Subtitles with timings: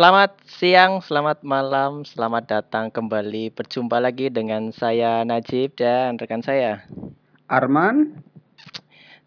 [0.00, 6.88] Selamat siang, selamat malam, selamat datang kembali berjumpa lagi dengan saya Najib dan rekan saya
[7.52, 8.16] Arman.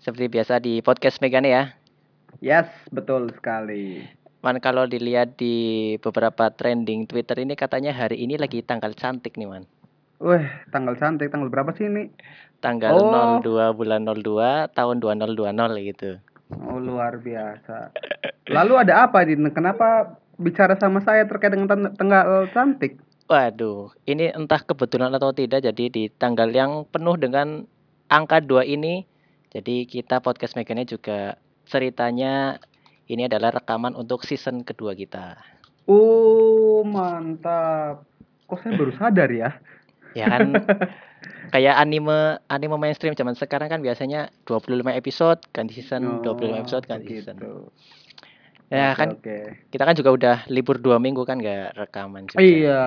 [0.01, 1.63] Seperti biasa di podcast Megane ya.
[2.41, 4.01] Yes, betul sekali.
[4.41, 9.45] Man kalau dilihat di beberapa trending Twitter ini katanya hari ini lagi tanggal cantik nih
[9.45, 9.69] man.
[10.25, 10.41] Wah,
[10.73, 12.09] tanggal cantik, tanggal berapa sih ini?
[12.65, 13.45] Tanggal Oh.
[13.45, 15.37] 02 bulan 02 tahun 2020
[15.93, 16.17] gitu.
[16.65, 17.93] Oh, luar biasa.
[18.49, 19.21] Lalu ada apa?
[19.53, 22.97] Kenapa bicara sama saya terkait dengan tan- tanggal cantik?
[23.29, 27.63] Waduh, ini entah kebetulan atau tidak jadi di tanggal yang penuh dengan
[28.11, 29.07] angka 2 ini
[29.53, 31.37] jadi kita podcast Megane juga
[31.69, 32.57] ceritanya
[33.05, 35.37] ini adalah rekaman untuk season kedua kita.
[35.85, 38.01] Oh, mantap.
[38.49, 39.51] Kok saya baru sadar ya?
[40.13, 40.53] Ya kan
[41.49, 47.17] kayak anime anime mainstream zaman sekarang kan biasanya 25 episode ganti season, 25 episode ganti
[47.17, 47.41] season.
[48.73, 49.37] Ya Oke, kan Oke.
[49.69, 52.41] kita kan juga udah libur dua minggu kan nggak rekaman juga.
[52.41, 52.81] Iya.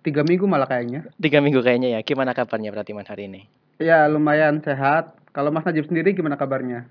[0.00, 1.04] Tiga minggu malah kayaknya.
[1.20, 2.00] Tiga minggu kayaknya ya.
[2.00, 3.44] Gimana kabarnya Pratiman hari ini?
[3.76, 5.12] Ya, lumayan sehat.
[5.36, 6.88] Kalau Mas Najib sendiri gimana kabarnya?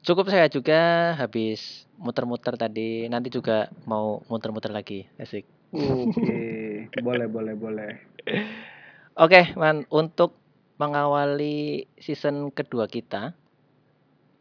[0.00, 3.04] Cukup saya juga habis muter-muter tadi.
[3.12, 5.04] Nanti juga mau muter-muter lagi.
[5.20, 5.44] Asik.
[5.72, 6.40] Oke,
[7.04, 7.92] boleh, boleh, boleh.
[9.20, 10.40] Oke, Man, untuk
[10.80, 13.36] mengawali season kedua kita.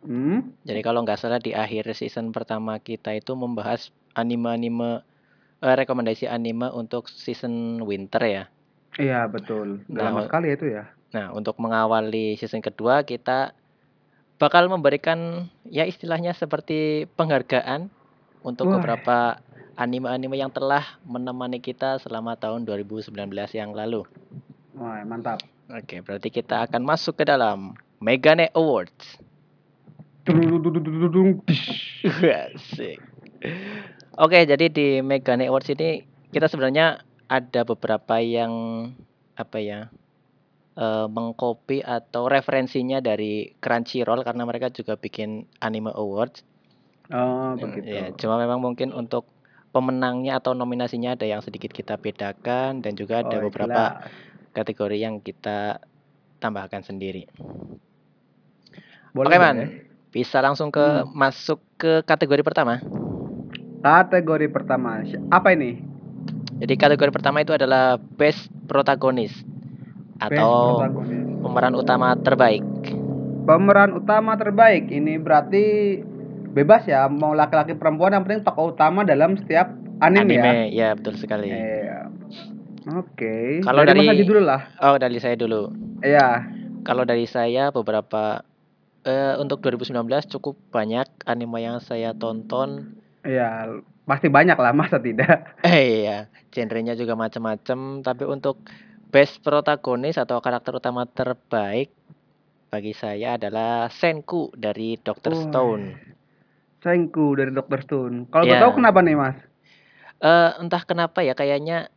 [0.05, 0.53] Hmm?
[0.67, 5.01] Jadi kalau nggak salah di akhir season pertama kita itu membahas anime-anime
[5.63, 8.43] eh, rekomendasi anime untuk season winter ya.
[8.97, 9.81] Iya, betul.
[9.89, 10.83] Udah Nah, lama o- sekali itu ya.
[11.13, 13.55] Nah, untuk mengawali season kedua kita
[14.37, 17.89] bakal memberikan ya istilahnya seperti penghargaan
[18.45, 18.77] untuk Wah.
[18.77, 19.17] beberapa
[19.77, 24.05] anime-anime yang telah menemani kita selama tahun 2019 yang lalu.
[24.77, 25.41] Wah, mantap.
[25.73, 29.26] Oke, berarti kita akan masuk ke dalam Megane Awards.
[32.53, 32.99] Asik.
[34.17, 36.03] Oke, jadi di Megane Awards ini
[36.35, 36.99] kita sebenarnya
[37.31, 38.51] ada beberapa yang
[39.37, 39.79] apa ya
[40.75, 46.43] eh, mengcopy atau referensinya dari Crunchyroll karena mereka juga bikin anime awards.
[47.07, 47.87] Oh, begitu.
[47.87, 49.31] Ya, cuma memang mungkin untuk
[49.71, 54.11] pemenangnya atau nominasinya ada yang sedikit kita bedakan dan juga ada Oh, beberapa jelas.
[54.51, 55.79] kategori yang kita
[56.43, 57.29] tambahkan sendiri.
[59.15, 59.55] Boleh, Oke, Man.
[59.55, 59.86] boleh.
[60.17, 61.13] Bisa langsung ke Hmm.
[61.13, 62.81] masuk ke kategori pertama.
[63.79, 65.05] Kategori pertama.
[65.29, 65.77] Apa ini?
[66.57, 69.45] Jadi kategori pertama itu adalah best protagonis Best
[70.25, 71.21] atau protagonis.
[71.37, 72.65] pemeran utama terbaik.
[73.45, 74.89] Pemeran utama terbaik.
[74.89, 75.65] Ini berarti
[76.49, 79.69] bebas ya, mau laki-laki perempuan yang penting tokoh utama dalam setiap
[80.01, 80.41] anime, ya.
[80.41, 81.53] Anime, ya betul sekali.
[81.53, 82.09] Iya.
[82.97, 83.61] Oke.
[83.61, 84.61] Kalau Mas dari- Haji dulu lah.
[84.81, 85.69] Oh, dari saya dulu.
[86.01, 86.41] Iya.
[86.81, 88.41] Kalau dari saya beberapa
[89.07, 92.99] eh, untuk 2019 cukup banyak anime yang saya tonton.
[93.23, 95.55] Iya, pasti banyak lah, masa tidak?
[95.67, 98.61] Eh iya, genrenya juga macam-macam, tapi untuk
[99.07, 101.95] best protagonis atau karakter utama terbaik
[102.67, 105.43] bagi saya adalah Senku dari Doctor Wah.
[105.47, 105.85] Stone.
[106.83, 107.79] Senku dari Dr.
[107.83, 108.29] Stone.
[108.29, 108.61] Kalau Iya.
[108.61, 109.37] tahu kenapa nih, Mas?
[110.19, 111.89] Eh entah kenapa ya kayaknya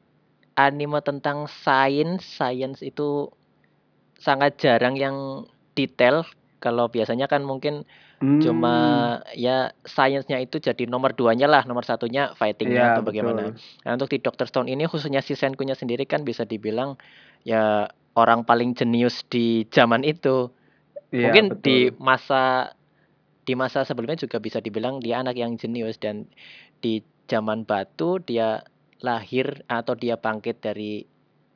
[0.54, 3.28] anime tentang sains, science itu
[4.20, 6.24] sangat jarang yang detail.
[6.64, 7.74] Kalau biasanya kan mungkin
[8.40, 13.42] cuma Hmm, ya sainsnya itu jadi nomor duanya lah, nomor satunya fightingnya Iya, atau bagaimana.
[13.42, 13.60] betul.
[13.84, 16.96] Nah untuk di Doctor Stone ini khususnya si Senkunya sendiri kan bisa dibilang
[17.44, 20.50] ya orang paling jenius di zaman itu.
[21.12, 21.60] Iya, Mungkin betul.
[21.64, 22.72] di masa
[23.46, 26.28] di masa sebelumnya juga bisa dibilang dia anak yang jenius dan
[26.84, 28.62] di zaman batu dia
[29.00, 31.04] lahir atau dia bangkit dari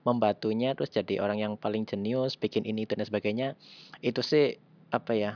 [0.04, 3.56] membatunya terus jadi orang yang paling jenius bikin ini itu dan sebagainya
[4.04, 4.56] itu sih
[4.94, 5.32] apa ya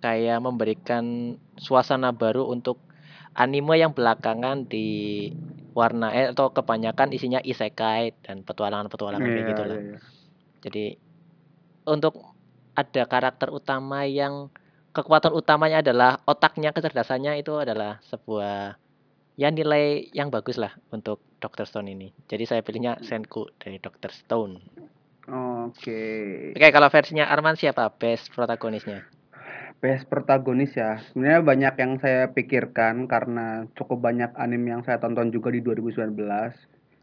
[0.00, 2.80] kayak memberikan suasana baru untuk
[3.36, 5.28] anime yang belakangan di
[5.76, 9.76] warna eh, atau kebanyakan isinya isekai dan petualangan-petualangan kayak Iya, gitulah.
[9.76, 9.98] iya, iya.
[10.64, 10.84] Jadi
[11.84, 12.32] untuk
[12.72, 14.48] ada karakter utama yang
[14.96, 18.80] kekuatan utamanya adalah otaknya, kecerdasannya itu adalah sebuah
[19.36, 21.68] ya nilai yang bagus lah untuk Dr.
[21.68, 22.08] Stone ini.
[22.24, 24.08] Jadi saya pilihnya Senku dari Dr.
[24.08, 24.56] Stone.
[25.26, 26.02] Oke.
[26.54, 29.02] Oke, kalau versinya Arman siapa best protagonisnya?
[29.82, 31.02] Best protagonis ya.
[31.10, 36.14] Sebenarnya banyak yang saya pikirkan karena cukup banyak anime yang saya tonton juga di 2019.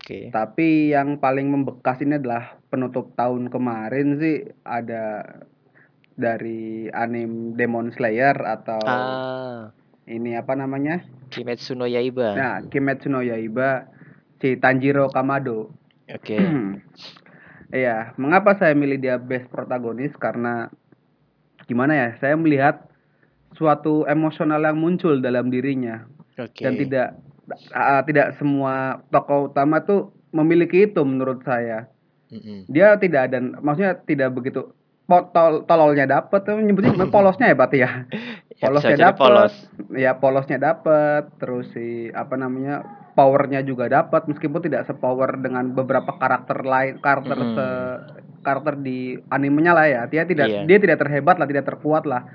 [0.04, 0.32] Oke.
[0.32, 5.24] Tapi yang paling membekas ini adalah penutup tahun kemarin sih ada
[6.16, 9.72] dari anime Demon Slayer atau Ah,
[10.08, 11.04] ini apa namanya?
[11.32, 12.36] Kimetsu no Yaiba.
[12.36, 13.88] Nah, Kimetsu no Yaiba
[14.40, 15.72] si Tanjiro Kamado.
[16.12, 16.36] Oke.
[17.74, 20.14] Iya, mengapa saya milih dia best protagonis?
[20.22, 20.70] Karena
[21.66, 22.10] gimana ya?
[22.22, 22.86] Saya melihat
[23.58, 26.06] suatu emosional yang muncul dalam dirinya
[26.38, 26.62] Oke.
[26.62, 27.08] dan tidak
[27.74, 31.90] uh, tidak semua tokoh utama tuh memiliki itu menurut saya.
[32.30, 32.70] Mm-mm.
[32.70, 34.70] Dia tidak ada maksudnya tidak begitu
[35.06, 37.92] tol, tololnya dapet nyebutnya polosnya ya berarti ya.
[38.54, 39.54] Ya, Polosnya jadi dapet, polos.
[39.92, 42.80] ya polosnya dapet, terus si apa namanya
[43.12, 47.54] powernya juga dapat meskipun tidak sepower dengan beberapa karakter lain karakter Mm-mm.
[47.54, 47.68] se
[48.42, 50.62] karakter di animenya lah ya dia tidak Iya.
[50.66, 52.26] dia tidak terhebat lah tidak terkuat lah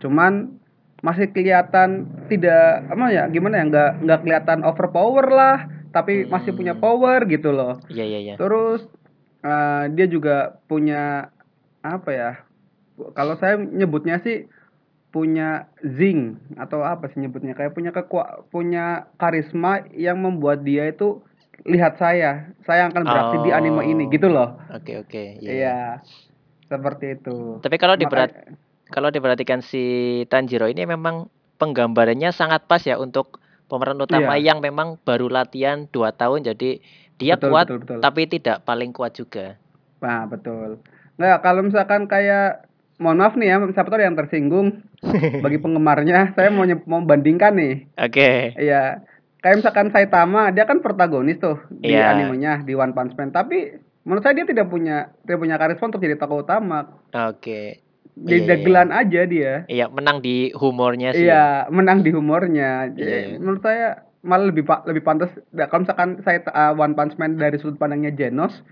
[0.00, 0.58] cuman
[1.00, 5.56] masih kelihatan tidak apa ya gimana ya nggak nggak kelihatan overpower lah
[5.92, 8.34] tapi masih punya power gitu loh Iya iya iya.
[8.34, 8.82] terus
[9.40, 11.28] eh, dia juga punya
[11.84, 12.30] apa ya
[13.12, 14.48] kalau saya nyebutnya sih
[15.10, 21.22] punya zing atau apa sih nyebutnya kayak punya kekua punya karisma yang membuat dia itu
[21.62, 24.10] lihat saya saya akan beraksi di anime ini Oh.
[24.10, 25.38] gitu loh Oke oke.
[25.38, 25.52] Iya.
[25.52, 25.78] iya
[26.64, 28.30] seperti itu Tapi kalau Makanya- diperat
[28.86, 29.84] kalau diperhatikan si
[30.26, 34.50] Tanjiro ini memang penggambarannya sangat pas ya untuk pemeran utama Iya.
[34.50, 36.82] yang memang baru latihan 2 tahun jadi
[37.14, 37.98] dia Betul, kuat betul, betul.
[38.00, 39.54] tapi tidak paling kuat juga.
[40.00, 40.82] nah betul
[41.14, 42.66] nggak kalau misalkan kayak
[42.96, 44.82] mohon maaf nih ya siapa tahu ada yang tersinggung
[45.44, 48.54] bagi penggemarnya saya mau nye- mau bandingkan nih Oke.
[48.54, 49.02] Iya.
[49.38, 52.10] Kayak misalkan Saitama, dia kan protagonis tuh di Iya.
[52.10, 56.00] animenya di One Punch Man, tapi menurut saya dia tidak punya tidak punya karisma untuk
[56.00, 56.96] jadi tokoh utama.
[57.12, 57.84] Oke.
[58.10, 59.52] Di Iya, iya, dagelan aja dia.
[59.66, 61.28] Iya, menang di humornya sih.
[61.28, 62.88] Iya, menang di humornya.
[62.88, 63.36] Jadi Iya, iya.
[63.36, 63.86] menurut saya
[64.22, 68.16] malah lebih lebih pantas ya, kalau misalkan saya uh, One Punch Man dari sudut pandangnya
[68.16, 68.64] Genos,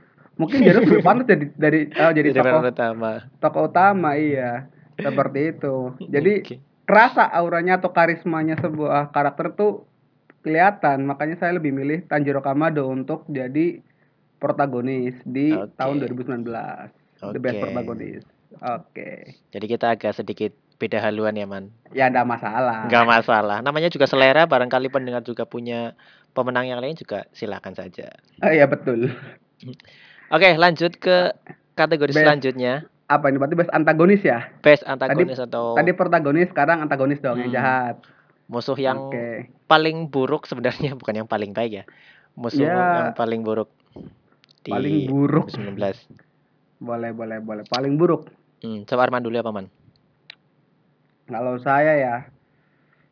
[0.42, 3.12] mungkin Genos lebih pantas jadi dari uh, jadi Jadi tokoh utama.
[3.38, 4.66] tokoh utama iya.
[4.92, 5.94] Seperti itu.
[6.04, 6.56] Jadi Oke.
[6.84, 9.86] kerasa auranya atau karismanya sebuah karakter tuh
[10.42, 13.78] kelihatan makanya saya lebih milih Tanjiro Kamado untuk jadi
[14.36, 15.70] protagonis di Oke.
[15.78, 16.42] tahun 2019
[17.30, 18.26] the best protagonis
[18.58, 19.10] oke
[19.54, 20.50] Jadi kita agak sedikit
[20.82, 21.70] beda haluan ya, Man.
[21.94, 23.58] ya enggak masalah Nggak masalah.
[23.62, 25.94] Namanya juga selera, barangkali pendengar juga punya
[26.34, 28.10] pemenang yang lain juga silakan saja.
[28.42, 29.06] oh, iya betul
[30.32, 31.36] Oke, lanjut ke
[31.74, 32.24] kategori Best.
[32.24, 32.74] selanjutnya.
[33.04, 37.52] apa ini berarti best antagonis ya Best antagonis atau tadi protagonis sekarang antagonis dong yang.
[37.52, 37.52] Hmm.
[37.52, 37.96] jahat
[38.48, 41.84] musuh yang oke paling buruk sebenarnya bukan yang paling baik ya.
[42.32, 42.72] Musuh Ya.
[42.72, 43.68] yang paling buruk
[44.64, 46.08] di paling buruk 2019.
[46.80, 48.32] boleh boleh boleh paling buruk
[48.64, 49.66] Hmm, coba Arman dulu apa, Man?
[51.26, 52.16] kalau saya ya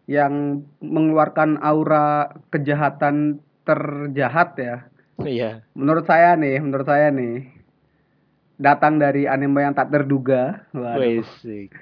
[0.07, 4.77] yang mengeluarkan aura kejahatan terjahat ya
[5.23, 5.65] Iya.
[5.73, 7.49] menurut saya nih menurut saya nih
[8.57, 11.01] datang dari anime yang tak terduga Waduh.
[11.21, 11.73] Wesik.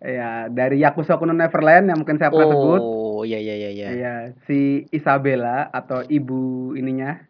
[0.00, 3.88] ya dari Yakuza Kuno Neverland yang mungkin saya pernah sebut Oh, iya iya iya iya.
[3.92, 4.14] Iya,
[4.48, 7.20] si Isabella atau ibu ininya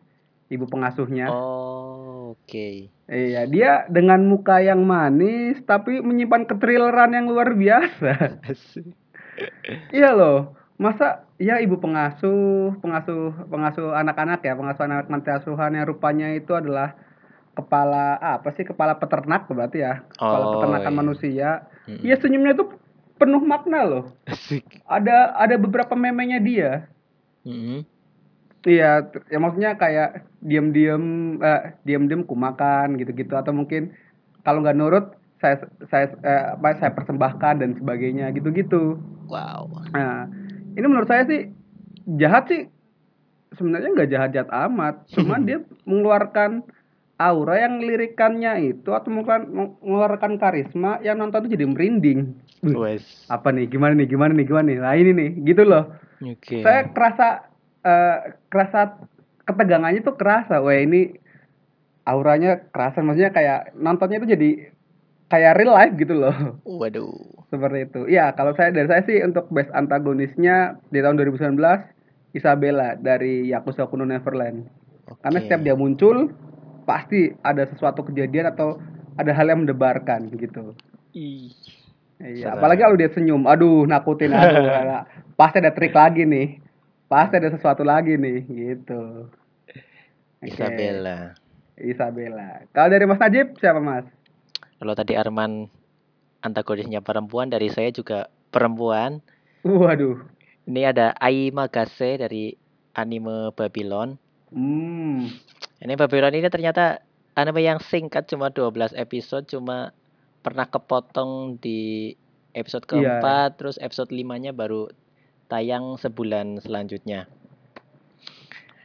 [0.47, 2.91] ibu pengasuhnya Oh, oke.
[3.07, 8.39] iya dia dengan muka yang manis tapi menyimpan ketrileran yang luar biasa.
[9.91, 15.89] Iya loh, masa ya ibu pengasuh, pengasuh, pengasuh anak-anak ya, pengasuh anak panti asuhan yang
[15.89, 16.93] rupanya itu adalah
[17.57, 21.01] kepala apa sih kepala peternak berarti ya, kepala Oh, peternakan iya.
[21.01, 21.51] manusia.
[21.89, 22.05] Mm-mm.
[22.05, 22.65] Iya senyumnya itu
[23.17, 24.05] penuh makna loh.
[24.29, 24.85] Asik.
[24.85, 26.71] Ada ada beberapa memenya dia.
[27.49, 27.89] Mm-mm.
[28.61, 33.97] Iya, ya maksudnya kayak diam-diam, eh, diam-diam ku makan gitu-gitu atau mungkin
[34.45, 39.01] kalau nggak nurut saya saya eh, apa saya persembahkan dan sebagainya gitu-gitu.
[39.33, 39.73] Wow.
[39.97, 40.29] Nah,
[40.77, 41.51] ini menurut saya sih
[42.19, 42.67] jahat sih
[43.55, 46.65] sebenarnya nggak jahat-jahat amat, cuman dia mengeluarkan
[47.21, 52.33] aura yang lirikannya itu atau mungkin mengeluarkan karisma yang nonton tuh jadi merinding.
[52.61, 53.25] Wes.
[53.33, 53.69] apa nih?
[53.69, 54.09] Gimana nih?
[54.09, 54.47] Gimana nih?
[54.49, 54.79] Gimana nih?
[54.81, 55.97] Nah ini nih, gitu loh.
[56.21, 56.61] Oke.
[56.61, 57.49] Saya kerasa
[57.85, 58.19] eh,
[58.49, 58.81] kerasa
[59.45, 60.61] ketegangannya tuh kerasa.
[60.61, 61.17] Wah ini
[62.09, 64.51] auranya kerasa, maksudnya kayak nontonnya itu jadi
[65.31, 66.35] kayak real life gitu loh.
[66.67, 67.15] Waduh.
[67.49, 68.01] Seperti itu.
[68.11, 71.55] Iya, kalau saya dari saya sih untuk best antagonisnya di tahun 2019
[72.35, 74.67] Isabella dari Yakuza Kuno Neverland.
[75.23, 75.47] Karena Oke.
[75.47, 76.31] setiap dia muncul
[76.87, 78.79] pasti ada sesuatu kejadian atau
[79.19, 80.75] ada hal yang mendebarkan gitu.
[81.15, 81.55] Ih.
[82.21, 84.37] Iya, apalagi kalau dia senyum, aduh nakutin.
[84.37, 85.09] Nah,
[85.41, 86.61] pasti ada trik lagi nih.
[87.09, 89.27] Pasti ada sesuatu lagi nih gitu.
[90.39, 91.35] Oke, Isabella.
[91.81, 92.69] Isabella.
[92.77, 94.05] Kalau dari Mas Najib siapa Mas?
[94.81, 95.69] Kalau tadi Arman
[96.41, 99.21] antagonisnya perempuan, dari saya juga perempuan.
[99.61, 100.25] Waduh.
[100.65, 102.57] Ini ada Ai Magase dari
[102.97, 104.17] anime Babylon.
[104.49, 105.29] Hmm.
[105.85, 107.05] Ini Babylon ini ternyata
[107.37, 109.93] anime yang singkat cuma 12 episode cuma
[110.41, 112.13] pernah kepotong di
[112.57, 113.21] episode Iya.
[113.21, 114.91] keempat terus episode limanya baru
[115.47, 117.29] tayang sebulan selanjutnya.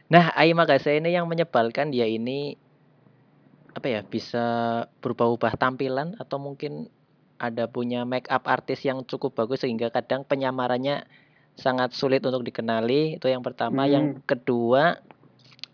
[0.06, 2.54] Nah, Ai Magase ini yang menyebalkan dia ini
[3.76, 4.44] apa ya bisa
[5.04, 6.88] berubah-ubah tampilan atau mungkin
[7.36, 11.04] ada punya make up artis yang cukup bagus sehingga kadang penyamarannya
[11.56, 13.84] sangat sulit untuk dikenali, itu yang pertama.
[13.84, 14.20] Yang Hmm.
[14.24, 14.82] kedua,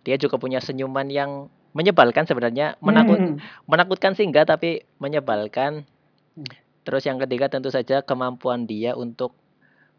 [0.02, 3.38] dia juga punya senyuman yang menyebalkan sebenarnya, menakut Hmm.
[3.70, 5.86] menakutkan sih enggak, tapi menyebalkan.
[6.34, 6.50] Hmm.
[6.82, 9.38] Terus yang ketiga tentu saja kemampuan dia untuk,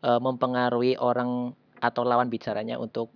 [0.03, 3.11] eee, mempengaruhi orang atau lawan bicaranya untuk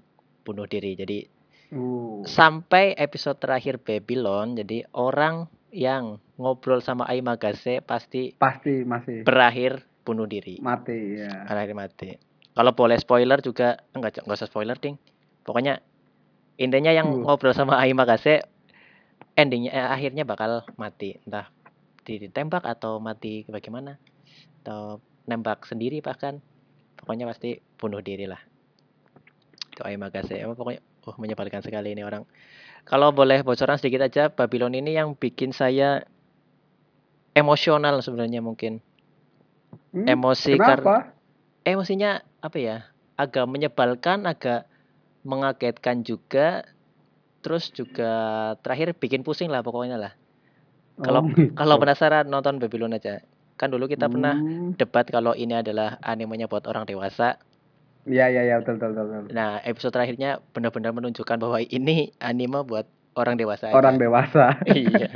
[0.48, 0.96] bunuh diri.
[0.96, 1.28] Jadi
[1.68, 2.24] Uh.
[2.24, 9.84] sampai episode terakhir Babylon, jadi orang yang ngobrol sama Ai Magase pasti Pasti masih berakhir
[10.08, 10.64] bunuh diri.
[10.64, 11.44] mati, ya.
[11.44, 12.10] Berakhir mati.
[12.56, 14.96] Kalau boleh spoiler juga enggak enggak usah spoiler, Ding.
[15.44, 15.84] Pokoknya
[16.56, 17.28] intinya yang Uh.
[17.28, 18.48] ngobrol sama Ai Magase
[19.36, 21.52] ending-nya eh, akhirnya bakal mati, entah
[22.08, 24.00] ditembak atau mati bagaimana,
[24.64, 26.40] atau nembak sendiri bahkan.
[26.96, 28.40] Pokoknya pasti bunuh diri lah.
[29.76, 30.40] Itu Ai Magase.
[30.40, 32.28] Apa pokoknya uh menyebalkan sekali ini orang.
[32.84, 36.04] Kalau boleh bocoran sedikit aja, Babylon ini yang bikin saya
[37.36, 38.80] emosional sebenarnya mungkin.
[39.92, 41.12] Hmm, Emosi karena
[41.68, 42.78] emosinya apa ya,
[43.20, 44.68] agak menyebalkan, agak
[45.28, 46.64] mengagetkan juga,
[47.44, 48.12] terus juga
[48.64, 50.14] terakhir bikin pusing lah pokoknya lah.
[51.04, 51.82] Kalau Oh, kalau gitu.
[51.84, 53.22] penasaran nonton Babylon aja.
[53.58, 54.78] Kan dulu kita pernah Hmm.
[54.78, 57.38] debat kalau ini adalah animenya buat orang dewasa.
[58.08, 59.36] Iya iya iya, betul betul betul betul.
[59.36, 62.88] Nah, episode terakhirnya benar-benar menunjukkan bahwa ini anime buat
[63.20, 64.02] orang dewasa Orang aja.
[64.08, 64.46] dewasa.
[64.72, 65.12] Iya.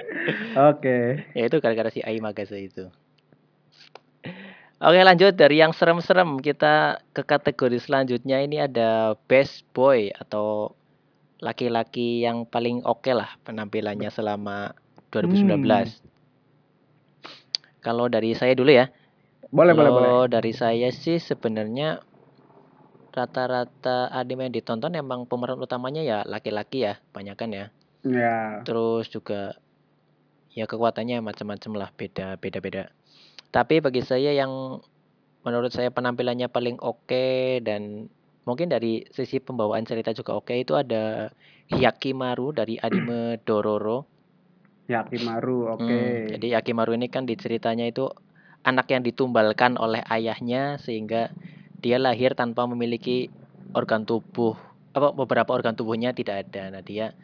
[0.70, 1.26] Oke.
[1.34, 2.86] Ya itu gara-gara si Ai Magase itu.
[4.80, 10.72] Oke lanjut dari yang serem-serem kita ke kategori selanjutnya ini ada best boy atau
[11.40, 14.72] laki-laki yang paling oke lah penampilannya selama
[15.12, 15.52] 2019.
[15.60, 15.84] Hmm.
[17.80, 18.88] Kalau dari saya dulu ya.
[19.52, 20.08] Boleh boleh boleh.
[20.08, 22.00] Kalau dari saya sih sebenarnya
[23.10, 27.66] rata-rata anime yang ditonton emang pemeran utamanya ya laki-laki ya, kebanyakan ya.
[28.06, 28.64] Ya.
[28.64, 29.58] Terus juga
[30.54, 32.90] ya kekuatannya macam-macam lah, beda beda-beda.
[33.50, 34.78] Tapi bagi saya yang
[35.42, 38.06] menurut saya penampilannya paling oke dan
[38.44, 41.32] mungkin dari sisi pembawaan cerita juga oke itu ada
[41.70, 44.06] Hyakimaru dari anime Dororo.
[44.90, 45.86] Yakimaru, oke.
[45.86, 48.10] Hmm, jadi Yakimaru ini kan di ceritanya itu
[48.66, 51.30] anak yang ditumbalkan oleh ayahnya sehingga
[51.84, 53.28] dia lahir tanpa memiliki
[53.72, 54.54] organ tubuh
[54.96, 56.70] apa beberapa organ tubuhnya tidak ada.
[56.74, 57.14] Nah, dia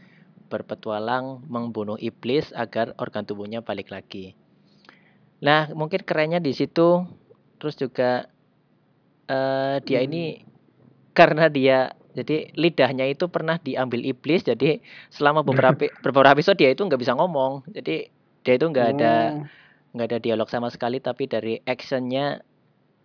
[0.50, 4.38] berpetualang membunuh iblis agar organ tubuhnya balik lagi.
[5.42, 7.04] Nah, mungkin kerennya di situ
[7.60, 8.28] terus juga
[9.26, 10.06] eh dia Hmm.
[10.06, 10.24] ini
[11.16, 11.78] karena dia
[12.16, 14.80] jadi lidahnya itu pernah diambil iblis jadi
[15.12, 17.66] selama beberapa beberapa episode dia itu nggak bisa ngomong.
[17.76, 17.96] Jadi
[18.46, 19.46] dia itu nggak ada Oh.
[19.96, 22.40] nggak ada dialog sama sekali tapi dari actionnya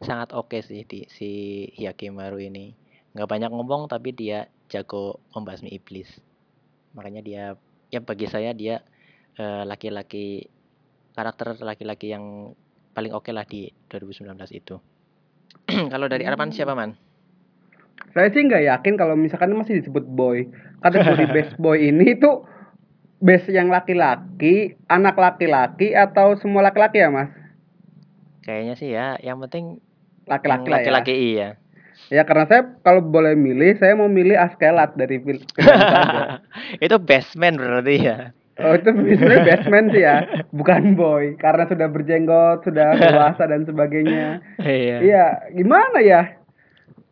[0.02, 1.30] sangat oke sih di si
[1.78, 2.74] Hyakimaru ini.
[3.14, 6.10] Nggak banyak ngomong tapi dia jago membasmi iblis.
[6.98, 7.44] Makanya dia
[7.92, 8.82] ya bagi saya dia
[9.38, 10.48] eh, laki-laki
[11.14, 12.56] karakter laki-laki yang
[12.92, 14.76] paling oke lah di 2019 itu.
[15.94, 16.96] Kalau dari Arman siapa man?
[18.12, 20.44] Saya sih nggak yakin kalau misalkan masih disebut boy.
[20.84, 22.44] Kategori best boy ini tuh
[23.22, 27.30] best yang laki-laki, anak laki-laki atau semua laki-laki ya, Mas?
[28.42, 29.80] Kayaknya sih ya, yang penting
[30.32, 30.84] Laki-laki lah ya.
[30.88, 31.50] laki-laki iya.
[32.08, 35.80] Ya karena saya kalau boleh milih, saya mau milih Askelat dari fil- film
[36.80, 38.18] itu basement berarti ya.
[38.60, 40.16] Oh itu sebenarnya best man sih ya,
[40.52, 41.40] bukan boy.
[41.40, 44.44] Karena sudah berjenggot, sudah dewasa dan sebagainya.
[44.60, 44.98] Iya.
[45.02, 46.36] Iya, gimana ya?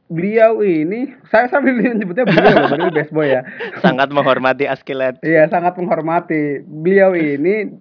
[0.10, 3.46] Beliau ini, saya sambil menyebutnya beliau loh, berarti best boy ya.
[3.80, 5.22] Sangat menghormati Askilat.
[5.22, 6.66] Iya, sangat menghormati.
[6.66, 7.72] Beliau ini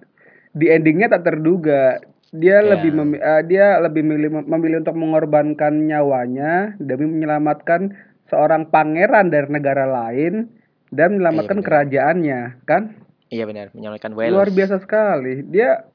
[0.52, 1.98] di endingnya tak terduga.
[2.28, 2.76] Dia Ya.
[2.76, 7.96] lebih memi- eh, dia lebih memilih memilih untuk mengorbankan nyawanya demi menyelamatkan
[8.28, 10.52] seorang pangeran dari negara lain
[10.92, 11.66] dan menyelamatkan benar.
[11.66, 13.00] kerajaannya, kan?
[13.28, 14.32] Iya benar, menyelamatkan Wales.
[14.32, 15.40] Luar biasa sekali.
[15.44, 15.88] Dia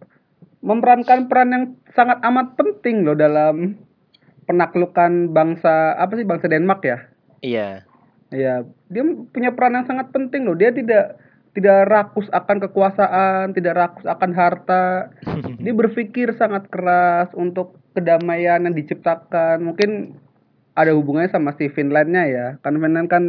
[0.61, 3.77] memerankan peran yang sangat amat penting loh dalam
[4.43, 6.97] penaklukan bangsa apa sih bangsa Denmark ya?
[7.41, 7.69] Iya.
[8.33, 10.57] Ya, dia punya peran yang sangat penting loh.
[10.57, 11.21] Dia tidak
[11.53, 15.13] tidak rakus akan kekuasaan, tidak rakus akan harta.
[15.63, 19.61] Dia berpikir sangat keras untuk kedamaian yang diciptakan.
[19.61, 20.17] Mungkin
[20.73, 22.47] ada hubungannya sama si Finlandnya ya.
[22.65, 23.23] Kan Finland kan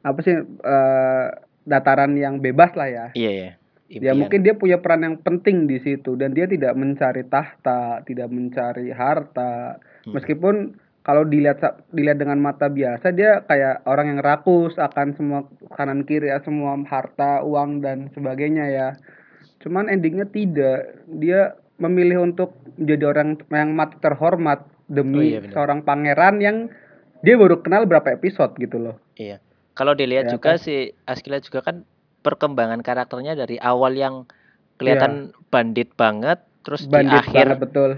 [0.00, 1.26] apa sih eh,
[1.68, 3.06] dataran yang bebas lah ya.
[3.12, 3.50] Iya ya.
[3.88, 8.28] Ya mungkin dia punya peran yang penting di situ dan dia tidak mencari tahta, tidak
[8.28, 9.80] mencari harta.
[10.04, 10.12] Hmm.
[10.12, 10.76] Meskipun
[11.08, 16.28] kalau dilihat dilihat dengan mata biasa dia kayak orang yang rakus akan semua kanan kiri
[16.28, 18.88] ya, semua harta, uang dan sebagainya ya.
[19.64, 21.00] Cuman endingnya tidak.
[21.08, 25.52] Dia memilih untuk menjadi orang yang mati terhormat Oh demi iya, benar.
[25.56, 26.56] seorang pangeran yang
[27.20, 28.96] dia baru kenal berapa episode gitu loh.
[29.16, 29.40] Iya.
[29.72, 30.60] Kalau dilihat Ya, juga kan?
[30.60, 31.88] si Askila juga kan
[32.20, 34.28] perkembangan karakternya dari awal yang
[34.76, 37.90] kelihatan bandit banget, terus Bandit di akhir banget betul.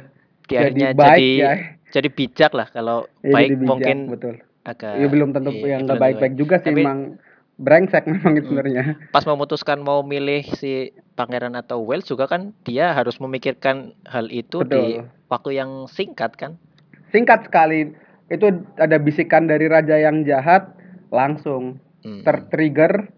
[0.46, 1.52] di akhirnya jadi baik jadi ya.
[1.90, 4.34] Jadi bijak lah kalau Iya, baik bijak, mungkin betul.
[4.62, 6.98] agak Iya belum tentu iya, yang belum nggak tentu baik-baik juga sih Tapi- emang
[7.56, 8.48] brengsek memang itu Hmm.
[8.56, 8.82] sebenarnya.
[9.10, 10.72] pas memutuskan mau milih si
[11.12, 15.10] pangeran atau Wells juga kan dia harus memikirkan hal itu di Betul.
[15.28, 16.56] waktu yang singkat kan
[17.10, 17.90] Singkat sekali
[18.26, 20.72] itu ada bisikan dari raja yang jahat
[21.10, 22.24] langsung Hmm.
[22.24, 23.12] tertrigger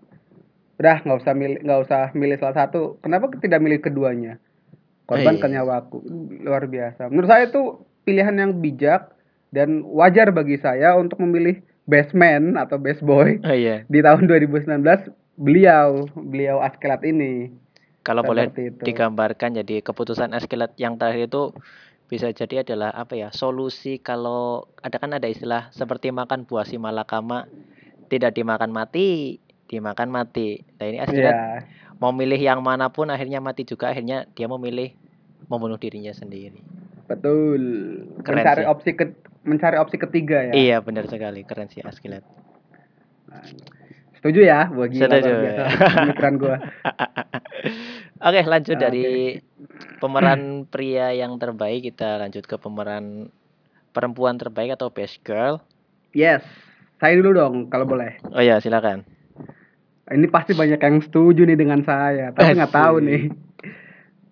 [0.75, 4.43] udah nggak usah milih nggak usah milih salah satu kenapa tidak milih keduanya
[5.05, 5.39] korban Iya.
[5.39, 5.97] ke nyawaku
[6.43, 9.13] luar biasa menurut saya itu pilihan yang bijak
[9.53, 13.85] dan wajar bagi saya untuk memilih best man atau best boy Oh, iya.
[13.87, 14.83] di tahun 2019
[15.37, 17.51] beliau beliau Askelat ini.
[18.03, 18.83] Kalau boleh itu.
[18.83, 21.55] digambarkan jadi keputusan Askeladd yang terakhir itu
[22.11, 26.77] bisa jadi adalah apa ya solusi kalau ada kan ada istilah seperti makan buah si
[26.77, 27.47] malakama
[28.11, 29.39] tidak dimakan mati
[29.71, 30.67] dimakan mati.
[30.77, 34.91] Nah ini Askeladd ya mau milih yang mana pun akhirnya mati juga akhirnya dia memilih
[35.47, 36.59] membunuh dirinya sendiri
[37.05, 37.63] betul
[38.23, 38.69] Keren mencari sih.
[38.69, 39.05] opsi ke
[39.43, 42.23] mencari opsi ketiga ya iya benar sekali keren sih Askeladd
[44.15, 45.31] setuju ya bagi Setuju.
[45.35, 45.63] biasa
[45.99, 46.57] pemikiran gua
[48.23, 48.83] Oke, lanjut Oke.
[48.85, 49.35] dari
[49.99, 53.35] pemeran pria yang terbaik kita lanjut ke pemeran
[53.91, 55.59] perempuan terbaik atau best girl.
[56.13, 56.43] yes
[56.97, 59.03] saya dulu dong kalau boleh Oh ya, silakan.
[60.05, 63.23] Ini pasti banyak yang setuju nih dengan saya, tapi nggak tahu nih.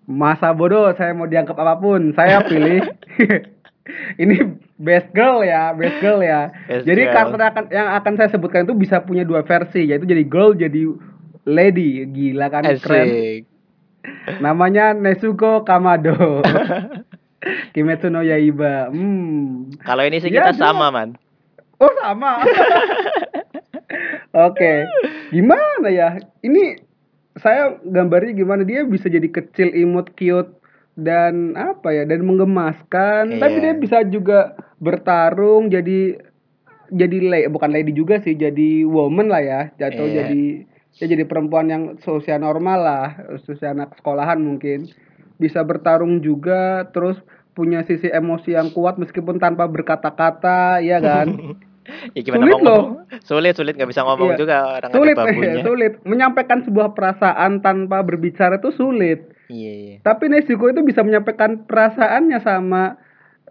[0.09, 2.81] Masa bodoh saya mau dianggap apa pun, saya pilih
[4.21, 4.35] ini
[4.81, 6.49] best girl ya, best girl ya.
[6.67, 7.13] Best jadi girl.
[7.13, 10.89] karakter akan, yang akan saya sebutkan itu bisa punya dua versi, yaitu jadi girl, jadi
[11.45, 12.05] lady.
[12.09, 13.07] Gila kan keren.
[13.07, 13.41] Asik.
[14.41, 16.41] Namanya Nezuko Kamado.
[17.73, 18.89] Kimetsu no Yaiba.
[18.89, 19.69] Hmm.
[19.81, 20.61] Kalau ini sih Ya, kita jelas.
[20.61, 21.17] sama, Man.
[21.81, 22.41] Oh sama.
[24.47, 24.85] Oke,
[25.33, 26.15] gimana ya?
[26.39, 26.79] Ini
[27.39, 30.51] saya gambarnya gimana dia bisa jadi kecil, imut, cute
[30.99, 32.03] dan apa ya?
[32.03, 33.39] Dan menggemaskan.
[33.39, 33.63] Tapi Iya.
[33.63, 34.39] dia bisa juga
[34.81, 36.19] bertarung jadi
[36.91, 39.61] jadi le- bukan lady juga sih, jadi woman lah ya.
[39.79, 40.27] Atau Iya.
[40.27, 40.43] jadi
[40.99, 43.07] ya jadi perempuan yang seusia normal lah,
[43.47, 44.91] seusia anak sekolahan mungkin.
[45.39, 47.15] Bisa bertarung juga, terus
[47.55, 51.27] punya sisi emosi yang kuat meskipun tanpa berkata-kata, ya kan?
[52.15, 52.67] Ya gimana Sulit ngomong?
[52.67, 52.83] loh.
[53.21, 54.37] Sulit, sulit nggak bisa ngomong Iya.
[54.37, 55.63] juga orang sulit ada babunya.
[55.67, 59.95] sulit menyampaikan sebuah perasaan tanpa berbicara itu sulit Iya, iya.
[59.99, 62.95] tapi Nezuko itu bisa menyampaikan perasaannya sama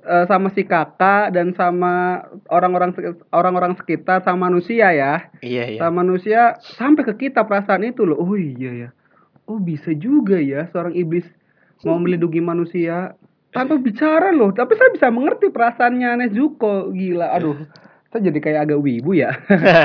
[0.00, 2.96] eh, sama si kakak dan sama orang-orang
[3.31, 5.79] orang-orang sekitar sama manusia ya Iya, iya.
[5.79, 6.40] sama manusia
[6.72, 8.90] sampai ke kita perasaan itu loh oh iya ya
[9.44, 11.29] oh bisa juga ya seorang iblis
[11.83, 13.12] mau melindungi manusia
[13.50, 17.57] tanpa bicara loh tapi saya bisa mengerti perasaannya Nezuko gila aduh
[18.10, 19.30] saya jadi kayak agak wibu ya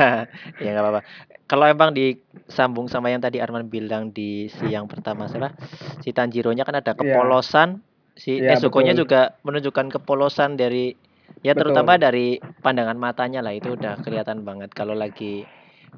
[0.64, 1.02] ya nggak apa-apa.
[1.46, 5.54] Kalau emang disambung sama yang tadi Arman bilang di si yang pertama siapa?
[6.02, 6.98] Si Tanjiro-nya kan ada Iya.
[6.98, 7.86] kepolosan.
[8.18, 9.06] Si Iya, Nezuko-nya betul.
[9.06, 10.98] juga menunjukkan kepolosan dari
[11.46, 11.70] ya Betul.
[11.70, 15.46] terutama dari pandangan matanya lah itu udah kelihatan banget kalau lagi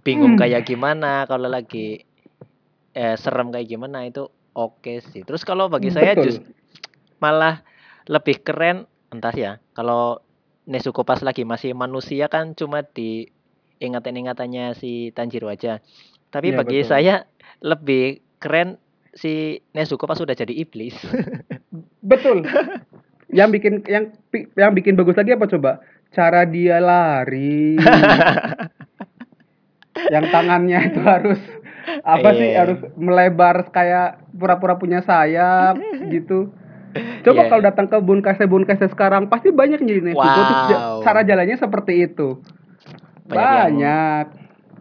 [0.04, 0.42] bingung Hmm.
[0.44, 2.04] kayak gimana, kalau lagi
[2.92, 5.24] eh, serem kayak gimana itu oke sih.
[5.24, 6.28] Terus kalau bagi saya Betul.
[6.28, 6.44] just
[7.24, 7.64] malah
[8.12, 8.84] lebih keren
[9.16, 10.20] entah ya kalau
[10.68, 13.32] Nezuko pas lagi masih manusia kan cuma di
[13.80, 15.80] ingatan-ingatannya si Tanjiro aja.
[16.28, 16.92] Tapi Iya, bagi betul.
[16.92, 17.16] saya
[17.64, 18.76] lebih keren
[19.16, 20.94] si Nezuko pas sudah jadi iblis.
[22.04, 22.44] Betul.
[23.28, 24.16] yang bikin yang
[24.56, 25.72] yang bikin bagus lagi apa coba?
[26.12, 27.76] Cara dia lari.
[30.14, 31.40] yang tangannya itu harus
[32.04, 32.58] apa sih Iya.
[32.64, 35.80] harus melebar kayak pura-pura punya sayap
[36.14, 36.52] gitu.
[37.22, 37.50] Coba Iya.
[37.50, 41.02] kalau datang ke Bunkase Bunkase sekarang pasti banyak jadi ja- Wow.
[41.02, 42.40] cara jalannya seperti itu.
[43.28, 43.36] Banyak
[43.68, 44.26] Banyak,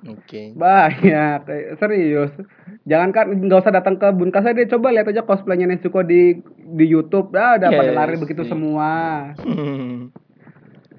[0.06, 0.42] Oke.
[0.54, 2.30] banyak, Eh, serius.
[2.84, 6.84] Jangan kan nggak usah datang ke Bunkase deh, coba lihat aja cosplaynya Nezuko di di
[6.84, 7.34] YouTube.
[7.34, 8.90] Ah, udah pada Yes, lari begitu semua.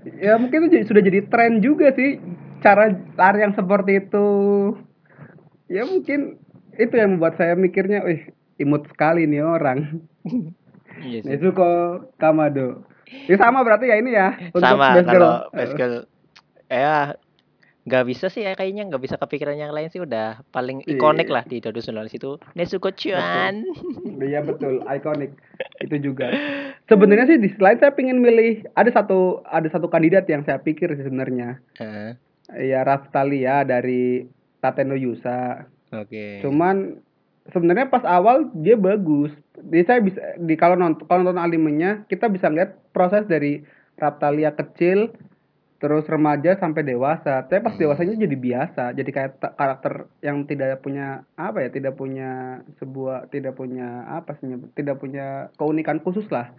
[0.07, 2.15] Ya mungkin itu sudah jadi tren juga sih
[2.57, 4.27] cara lari yang seperti itu.
[5.67, 6.39] Ya mungkin
[6.73, 9.99] itu yang membuat saya mikirnya, wih imut sekali nih orang.
[10.99, 11.29] Iya sih.
[11.29, 11.69] Nezuko
[12.15, 12.83] Kamado.
[13.27, 15.95] Ya sama berarti ya ini ya untuk Sama best kalau best girl
[16.67, 17.15] ya
[17.87, 20.99] nggak bisa sih ya kayaknya nggak bisa kepikiran yang lain sih udah paling Iya.
[20.99, 23.63] ikonik lah di 2019 itu Nezuko Chan.
[24.19, 25.39] Iya betul, ikonik
[25.79, 26.27] itu juga.
[26.83, 30.91] Sebenarnya sih di selain saya pengen milih ada satu ada satu kandidat yang saya pikir
[30.99, 31.63] sih sebenarnya.
[31.79, 32.19] Heeh,
[32.59, 34.27] Ya Raftalia dari
[34.59, 35.63] Tateno Yusa.
[35.95, 36.43] Oke.
[36.43, 36.99] Cuman
[37.53, 39.31] sebenarnya pas awal dia bagus.
[39.57, 43.63] Jadi saya bisa di kalau nonton kalau nonton animenya kita bisa lihat proses dari
[43.97, 45.11] Raptalia kecil
[45.77, 47.45] terus remaja sampai dewasa.
[47.45, 47.81] Tapi pas Hmm.
[47.81, 49.93] dewasanya jadi biasa, jadi kayak karakter
[50.25, 56.01] yang tidak punya apa ya, tidak punya sebuah tidak punya apa sih tidak punya keunikan
[56.01, 56.49] khusus lah.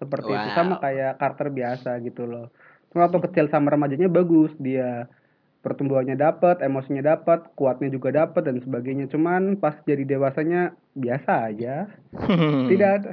[0.00, 2.48] seperti itu sama kayak karakter biasa gitu loh
[2.90, 5.06] Cuma waktu kecil sama remajanya bagus dia
[5.60, 11.88] pertumbuhannya dapat emosinya dapat kuatnya juga dapat dan sebagainya cuman pas jadi dewasanya biasa aja
[12.72, 13.12] tidak ada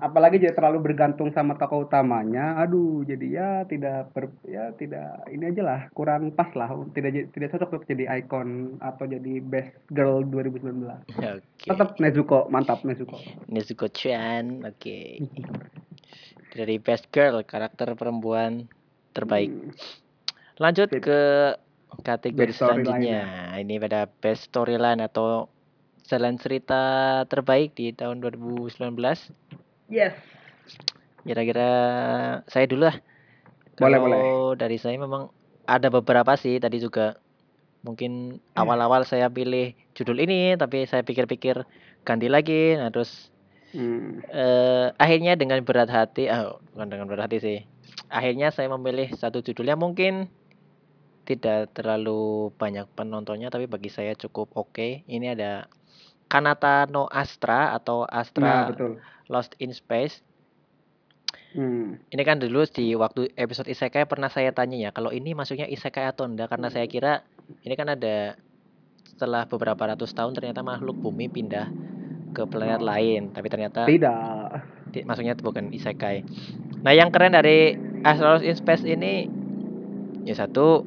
[0.00, 5.52] apalagi jadi terlalu bergantung sama tokoh utamanya aduh jadi ya tidak ber, ya tidak ini
[5.52, 10.24] aja lah kurang pas lah tidak tidak cocok untuk jadi ikon atau jadi best girl
[10.24, 10.88] 2019
[11.20, 11.44] Oke.
[11.68, 14.64] tetap Nezuko mantap Nezuko Nezuko Chan.
[14.64, 15.20] Oke.
[16.56, 18.66] Dari best girl karakter perempuan
[19.14, 19.50] terbaik.
[19.52, 19.70] Hmm,
[20.58, 21.02] Lanjut Sip.
[21.02, 21.20] ke
[22.02, 23.54] kategori Best selanjutnya.
[23.58, 25.50] Ini pada best storyline atau
[26.06, 26.82] jalan cerita
[27.30, 28.74] terbaik di tahun 2019.
[29.90, 30.14] yes.
[31.22, 31.70] Kira-kira
[32.48, 32.96] saya dulu lah.
[33.78, 34.24] Boleh, Kalau
[34.56, 35.28] dari saya memang
[35.68, 37.20] ada beberapa sih tadi juga.
[37.80, 41.64] Mungkin awal-awal saya pilih judul ini tapi saya pikir-pikir
[42.04, 42.76] ganti lagi.
[42.76, 43.30] Nah terus
[43.70, 47.58] Hmm, eh, akhirnya dengan berat hati ah bukan dengan berat hati sih.
[48.10, 50.26] Akhirnya saya memilih satu judul yang mungkin
[51.30, 52.20] tidak terlalu
[52.60, 54.88] banyak penontonnya tapi bagi saya cukup oke.
[55.14, 55.50] Ini ada
[56.32, 58.92] Kanata no Astra atau nah Astra betul.
[59.32, 60.16] Lost in Space.
[61.54, 61.98] Hmm.
[62.14, 66.04] Ini kan dulu di waktu episode isekai pernah saya tanya ya, kalau ini masuknya isekai
[66.10, 66.48] atau enggak?
[66.52, 67.22] Karena saya kira
[67.66, 68.34] ini kan ada
[69.10, 71.66] setelah beberapa ratus tahun ternyata makhluk bumi pindah
[72.34, 74.66] ke planet lain, tapi ternyata tidak.
[74.92, 76.26] di- masuknya bukan isekai.
[76.84, 79.28] Nah, yang keren dari Astrolus in Space ini
[80.28, 80.84] ya satu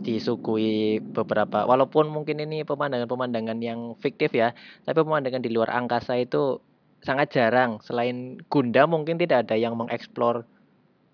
[0.00, 4.56] disuguhi beberapa walaupun mungkin ini pemandangan-pemandangan yang fiktif ya,
[4.88, 6.60] tapi pemandangan di luar angkasa itu
[7.04, 7.80] sangat jarang.
[7.84, 10.44] Selain Gundam mungkin tidak ada yang mengeksplor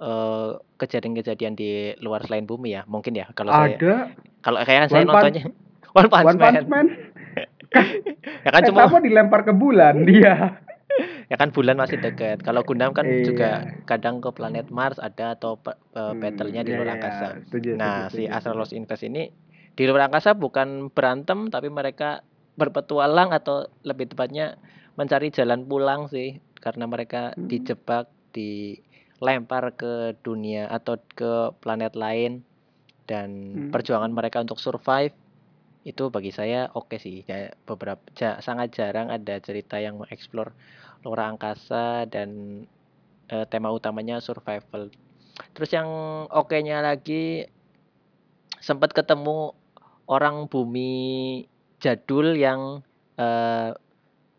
[0.02, 2.82] eh, kejadian-kejadian di luar selain bumi ya.
[2.86, 3.94] Mungkin ya kalau saya ada
[4.42, 5.44] kalau kayak saya One Punch- nontonnya
[5.94, 6.54] One Punch One Man.
[6.54, 6.86] Punch Man
[8.46, 10.62] Ya kan eh, cuma dilempar ke bulan dia
[11.26, 12.38] ya kan bulan masih dekat.
[12.42, 13.24] Kalau Gundam kan Iya.
[13.26, 13.50] juga
[13.90, 17.28] kadang ke planet Mars ada atau Hmm, battle-nya di iya, luar iya, angkasa.
[17.48, 18.60] setuju, Nah, setuju, si setuju, Astra setuju.
[18.62, 19.22] Lost in Space ini
[19.76, 22.24] di luar angkasa bukan berantem tapi mereka
[22.56, 24.56] berpetualang atau lebih tepatnya
[24.96, 27.48] mencari jalan pulang sih karena mereka Hmm.
[27.48, 32.40] dijebak dilempar ke dunia atau ke planet lain
[33.04, 33.70] dan Hmm.
[33.72, 35.12] perjuangan mereka untuk survive
[35.86, 40.50] itu bagi saya oke sih ya, beberapa ja- sangat jarang ada cerita yang mengeksplor
[41.06, 42.62] luar angkasa dan
[43.30, 44.90] eh, tema utamanya survival.
[45.54, 45.88] Terus yang
[46.26, 47.46] oke-nya lagi
[48.58, 49.54] sempat ketemu
[50.10, 51.46] orang bumi
[51.78, 52.82] jadul yang
[53.14, 53.70] eh,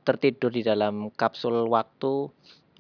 [0.03, 2.27] tertidur di dalam kapsul waktu.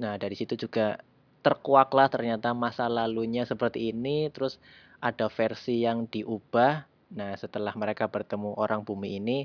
[0.03, 0.99] Nah dari situ juga
[1.39, 4.27] terkuaklah ternyata masa lalunya seperti ini.
[4.35, 4.59] Terus
[4.99, 6.83] ada versi yang diubah.
[7.15, 9.39] Nah setelah mereka bertemu orang bumi ini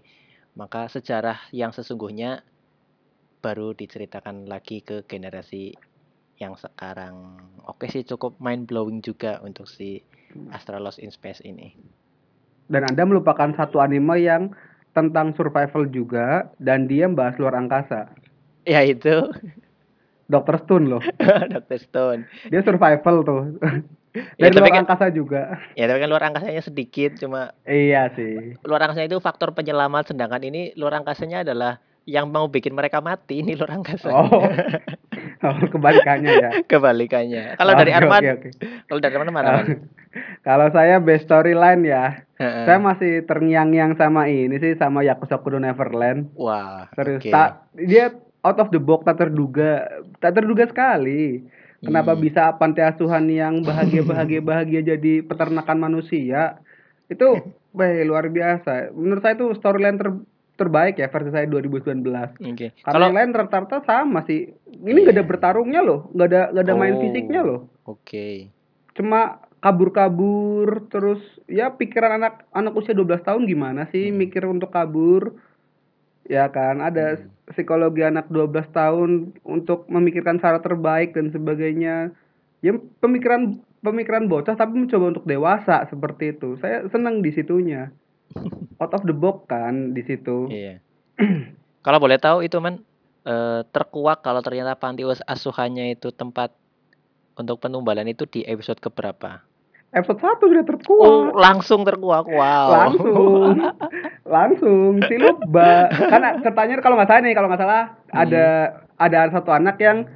[0.52, 2.44] maka sejarah yang sesungguhnya
[3.42, 5.74] baru diceritakan lagi ke generasi
[6.38, 7.36] yang sekarang.
[7.66, 10.00] Oke sih cukup mind blowing juga untuk si
[10.48, 11.74] Astra Lost in Space ini.
[12.70, 14.54] Dan anda melupakan satu anime yang
[14.94, 18.08] tentang survival juga dan dia bahas luar angkasa.
[18.62, 19.28] Ya itu.
[20.26, 20.62] Dr.
[20.64, 21.02] Stone loh.
[21.52, 21.78] Dr.
[21.78, 22.24] Stone.
[22.48, 23.42] Dia survival tuh.
[24.12, 25.56] Ya, dari tapi luar kan- angkasa juga.
[25.72, 28.52] Ya tapi kan luar angkasanya sedikit cuma iya sih.
[28.60, 33.40] luar angkasanya itu faktor penyelamat sedangkan ini luar angkasanya adalah yang mau bikin mereka mati
[33.40, 34.28] ini luar angkasa oh
[35.42, 38.48] oh kebalikannya ya kebalikannya kalau dari Oke, Arman oke, oke.
[38.86, 39.68] kalau dari Arman mana Mas?
[40.46, 42.64] kalau saya best storyline ya Heeh.
[42.66, 47.30] saya masih terngiang-ngiang sama ini sih sama Yakuza Kudo Neverland wah Serius, oke.
[47.30, 48.10] tak dia
[48.42, 49.86] out of the box tak terduga,
[50.18, 51.46] tak terduga sekali.
[51.78, 52.22] Kenapa Hmm.
[52.22, 56.58] bisa panti asuhan yang bahagia bahagia bahagia jadi peternakan manusia?
[57.06, 57.38] Itu
[57.70, 58.90] weh, luar biasa.
[58.94, 60.26] Menurut saya itu storyline ter-
[60.62, 62.38] terbaik ya versi saya 2019.
[62.38, 62.70] Oke.
[62.70, 64.46] Karena Kalau yang lain rata-rata sama sih.
[64.70, 65.30] Ini nggak ada Iya.
[65.30, 67.00] bertarungnya loh, nggak ada nggak ada main Oh.
[67.02, 67.60] fisiknya loh.
[67.82, 68.28] oke.
[68.94, 74.18] Cuma kabur-kabur terus ya pikiran anak anak usia 12 tahun gimana sih Hmm.
[74.18, 75.38] mikir untuk kabur
[76.24, 77.30] ya kan ada Hmm.
[77.46, 82.10] psikologi anak 12 tahun untuk memikirkan cara terbaik dan sebagainya
[82.58, 87.90] ya pemikiran pemikiran bocah tapi mencoba untuk dewasa seperti itu saya senang di situnya
[88.82, 90.80] out of the box kan di situ Iya.
[91.86, 92.78] Kalau boleh tahu itu man
[93.26, 96.54] eh, terkuak kalau ternyata panti asuhannya itu tempat
[97.34, 99.42] untuk penumbalan itu di episode keberapa?
[99.92, 102.24] episode 1 sudah terkuat Oh, langsung terkuak.
[102.24, 102.68] Wow.
[102.72, 103.50] langsung
[104.40, 108.46] langsung si luba karena ceritanya kalau nggak salah nih kalau nggak salah ada
[108.96, 110.08] ada satu anak yang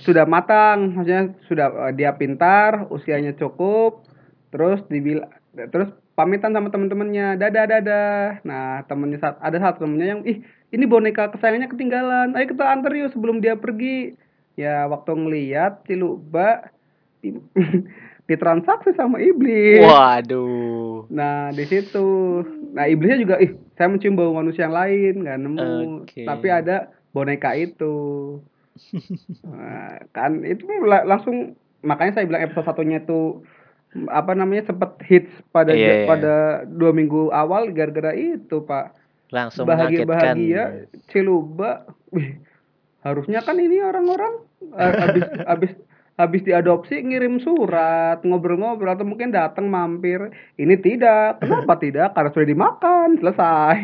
[0.00, 4.00] sudah matang maksudnya sudah eh, dia pintar usianya cukup
[4.48, 5.20] terus dibil
[5.68, 10.38] terus pamitan sama temen-temennya dadah dadah nah temennya saat ada satu temennya yang ih
[10.70, 14.14] ini boneka kesayangannya ketinggalan ayo kita antar yuk sebelum dia pergi
[14.58, 16.70] ya waktu ngeliat Ciluba
[17.20, 17.36] di,
[18.30, 19.82] ditransaksi sama iblis.
[19.82, 21.10] Waduh.
[21.10, 22.40] Nah, di situ.
[22.70, 25.74] Nah, iblisnya juga ih, saya mencium bau manusia yang lain, nggak nemu.
[26.06, 26.22] Oke.
[26.22, 27.94] Tapi ada boneka itu.
[29.44, 33.44] Nah, kan itu la- langsung makanya saya bilang episode satunya itu
[34.10, 36.06] apa namanya sempet hits pada Iya, iya.
[36.06, 36.34] pada
[36.66, 38.94] dua minggu awal gara-gara itu pak.
[39.34, 41.86] Langsung bahagia bahagia Ciluba.
[42.14, 42.38] Wih
[43.00, 44.44] harusnya kan ini orang-orang
[44.76, 45.72] eh, habis habis
[46.20, 50.28] habis diadopsi ngirim surat ngobrol-ngobrol atau mungkin datang mampir.
[50.60, 51.40] Ini tidak.
[51.40, 52.12] Kenapa tidak?
[52.12, 53.76] Karena sudah dimakan selesai.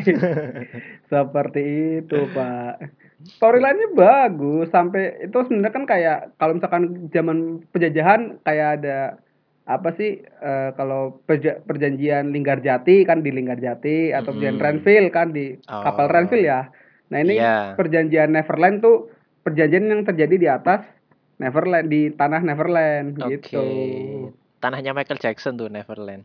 [1.11, 1.63] Seperti
[2.05, 2.93] itu pak.
[3.41, 8.99] Storyline-nya bagus sampai itu sebenarnya kan kayak kalau misalkan zaman penjajahan kayak ada
[9.67, 14.67] apa sih eh, kalau perja- perjanjian Linggarjati kan di Linggarjati atau perjanjian Mm-mm.
[14.79, 16.13] Renville kan di kapal Oh.
[16.13, 16.71] Renville ya.
[17.07, 17.75] Nah ini Iya.
[17.75, 20.87] perjanjian Neverland tuh perjanjian yang terjadi di atas
[21.37, 23.43] Neverland di tanah Neverland Oke.
[23.43, 23.67] gitu.
[24.57, 26.23] Tanahnya Michael Jackson tuh Neverland.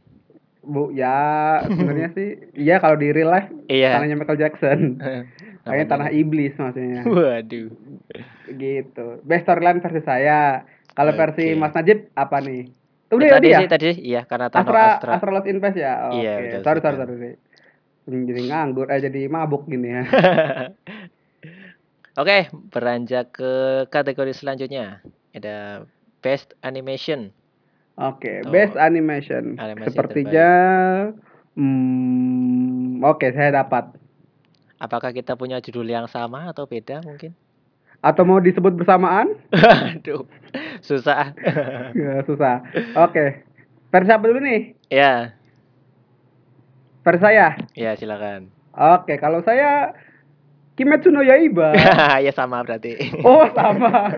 [0.62, 1.17] Bu ya
[1.63, 3.97] sebenarnya sih iya kalau di real life Iya.
[3.97, 4.80] tanahnya Michael Jackson.
[5.62, 7.01] Kayaknya tanah iblis maksudnya.
[7.04, 7.69] Waduh.
[8.51, 9.06] gitu.
[9.21, 10.65] Best storyline versi saya.
[10.91, 11.60] Kalau versi Oke.
[11.60, 12.81] Mas Najib apa nih?
[13.12, 13.60] Udah tadi ya?
[13.60, 15.12] sih tadi sih iya karena Thanos Astra, Astra.
[15.19, 15.93] Astra Lost Invest ya?
[16.08, 17.12] Oke, Iya, betul sorry, sorry, sekali.
[17.12, 17.32] sorry.
[18.08, 20.04] Hmm, Jadi nganggur, eh jadi mabuk gini ya.
[22.19, 23.52] Oke, beranjak ke
[23.88, 25.00] kategori selanjutnya.
[25.32, 25.88] Ada
[26.19, 27.32] Best Animation.
[28.00, 29.60] Oke, Oh, best animation.
[29.62, 30.50] animasi Sepertinya,
[31.54, 33.93] hmm, oke saya dapat.
[34.82, 37.36] Apakah kita punya judul yang sama atau beda mungkin?
[38.02, 39.38] Atau mau disebut bersamaan?
[40.02, 40.26] Aduh,
[40.88, 41.34] susah.
[41.94, 42.66] ya, susah.
[43.00, 43.44] Oke,
[43.88, 44.76] versi apa dulu nih?
[44.88, 45.36] ya,
[47.02, 47.58] Versi saya.
[47.74, 48.54] ya silakan.
[48.72, 49.92] Oke, kalau saya
[50.78, 51.74] Kimetsu no Yaiba.
[52.26, 52.96] ya sama berarti.
[53.22, 54.12] Oh sama.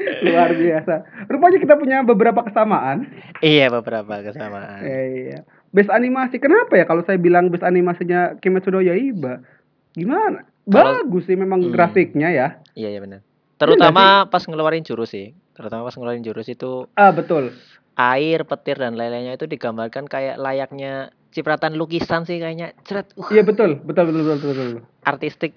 [0.24, 1.04] Luar biasa.
[1.28, 3.04] Rupanya kita punya beberapa kesamaan.
[3.40, 4.80] iya, beberapa kesamaan.
[4.80, 5.44] Iya.
[5.70, 6.40] Best animasi.
[6.40, 9.44] Kenapa ya kalau saya bilang best animasinya Kimetsu no Yaiba?
[9.92, 10.48] Gimana?
[10.64, 11.72] Bagus sih memang Hmm.
[11.72, 12.48] grafiknya ya.
[12.74, 13.20] Iya, iya benar.
[13.60, 15.36] Terutama pas ngeluarin jurus sih.
[15.52, 17.52] Terutama pas ngeluarin jurus itu Ah betul.
[18.00, 22.72] air, petir dan lain-lainnya itu digambarkan kayak layaknya cipratan lukisan sih kayaknya.
[22.88, 24.50] Ceret, uh, Iya betul, betul betul betul betul.
[24.56, 24.70] betul.
[25.04, 25.52] artistik.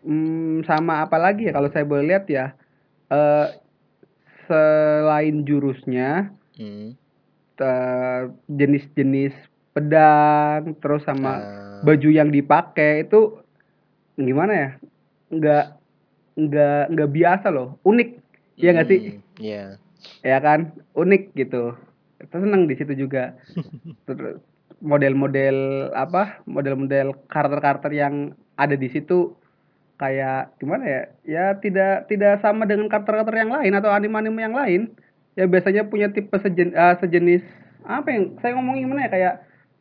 [0.00, 2.56] Hmm, sama apa lagi ya kalau saya boleh lihat ya.
[3.06, 3.48] eh
[4.46, 6.96] selain jurusnya, Hmm.
[8.48, 9.34] jenis-jenis
[9.76, 13.36] pedang, terus sama Eh, baju yang dipakai itu
[14.16, 14.70] gimana ya?
[15.28, 15.75] Nggak
[16.36, 18.08] nggak nggak biasa loh, unik.
[18.56, 18.98] Iya nggak sih?
[19.00, 19.64] hmm, Iya.
[20.22, 20.72] ya kan?
[20.92, 21.76] Unik gitu.
[22.16, 23.36] Kita seneng di situ juga.
[24.08, 24.40] Terus
[24.80, 25.56] model-model
[25.92, 26.40] apa?
[26.44, 29.36] Model-model karakter-karakter yang ada di situ
[29.96, 31.02] kayak gimana ya?
[31.24, 34.80] Ya tidak tidak sama dengan karakter-karakter yang lain atau anime-anime yang lain.
[35.36, 37.44] Ya biasanya punya tipe sejen, eh, sejenis
[37.84, 39.10] apa yang saya ngomongin gimana ya?
[39.12, 39.34] Kayak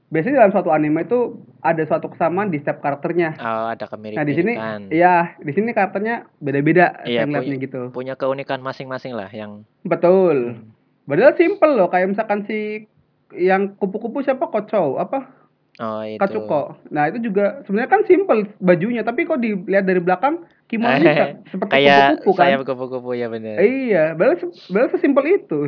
[0.06, 1.20] biasanya dalam suatu anime itu
[1.60, 4.80] ada suatu kesamaan di setiap karakternya Oh, ada nah di sini kemiripan.
[4.90, 10.62] iya di sini karakternya beda-beda Iya, ngeliatnya gitu Punya keunikan masing-masing lah yang Betul.
[11.06, 12.90] Padahal simple loh, kayak misalkan si
[13.32, 15.30] yang kupu-kupu siapa Kocou apa
[15.76, 16.18] oh itu.
[16.18, 16.78] Kacuko.
[16.88, 21.98] Nah itu juga sebenarnya kan simple bajunya, tapi kok dilihat dari belakang kimononya seperti Kayak
[22.22, 22.42] kupu-kupu kan?
[22.42, 23.58] saya kupu-kupu ya bener.
[23.60, 25.60] Iya, padahal padahal sesimpel itu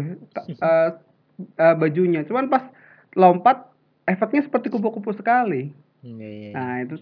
[0.58, 0.90] eh,
[1.56, 2.22] eh, bajunya.
[2.24, 2.66] Cuman pas
[3.14, 3.70] lompat
[4.08, 5.76] efeknya seperti kupu-kupu sekali.
[6.02, 6.52] Hmm, iya, iya.
[6.56, 6.96] Nah itu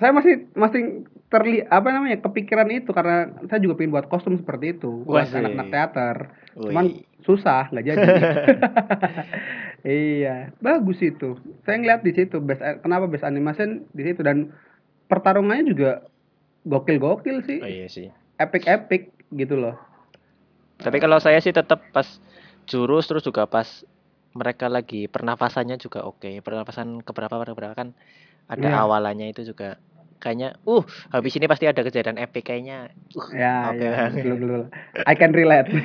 [0.00, 4.80] saya masih masih terlihat apa namanya kepikiran itu karena saya juga pengen buat kostum seperti
[4.80, 6.16] itu buat anak-anak teater.
[6.56, 6.72] Wih.
[6.72, 6.86] Cuman
[7.28, 8.08] susah nggak jadi.
[10.16, 11.36] iya, bagus itu.
[11.68, 14.56] Saya ngeliat di situ best kenapa best animation di situ dan
[15.12, 16.08] pertarungannya juga
[16.64, 17.60] gokil-gokil sih.
[17.60, 18.08] Oh iya sih.
[18.40, 19.76] Epic-epic gitu loh.
[20.80, 22.06] Tapi kalau saya sih tetap pas
[22.64, 23.84] jurus terus juga pas
[24.36, 26.44] mereka lagi pernafasannya juga oke.
[26.44, 27.96] Pernafasan keberapa keberapa kan
[28.46, 28.84] ada Iya.
[28.84, 29.80] awalannya itu juga
[30.16, 32.92] kayaknya uh habis ini pasti ada kejadian epic kayaknya.
[33.12, 33.84] Uh, Ya, Oke.
[33.84, 34.62] ya, betul, betul.
[35.02, 35.68] I can relate.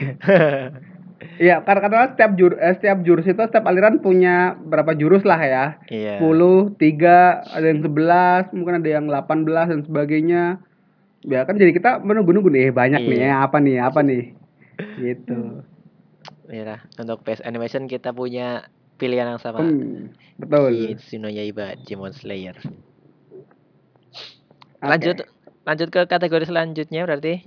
[1.38, 5.38] Iya, karena karena setiap jur eh, setiap jurus itu setiap aliran punya berapa jurus lah
[5.38, 5.66] ya.
[5.86, 6.18] Iya.
[6.18, 10.44] 10, 3, ada yang 11, mungkin ada yang 18 dan sebagainya.
[11.22, 13.30] Ya kan jadi kita menunggu-nunggu nih banyak nih Iya.
[13.30, 14.24] ya, apa nih, apa nih.
[14.98, 15.40] Gitu.
[16.52, 18.68] Iya, untuk best animation kita punya
[19.00, 19.64] pilihan yang sama.
[19.64, 20.76] Hmm, betul.
[20.94, 22.60] Kimetsu no Yaiba Demon Slayer.
[24.82, 25.24] Lanjut
[25.64, 27.46] lanjut ke kategori selanjutnya berarti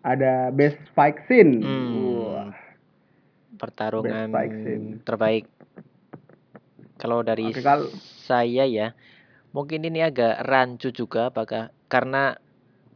[0.00, 1.60] Ada best fight scene.
[1.60, 2.52] Hmm.
[3.56, 4.86] Pertarungan Best fight scene.
[5.00, 5.44] terbaik.
[6.96, 7.92] Kalau dari Oke, kalau-
[8.24, 8.92] saya ya,
[9.50, 12.36] mungkin ini agak rancu juga apakah karena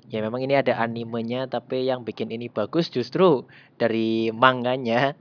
[0.08, 3.44] ya memang ini ada animenya tapi yang bikin ini bagus justru
[3.76, 5.12] dari manganya.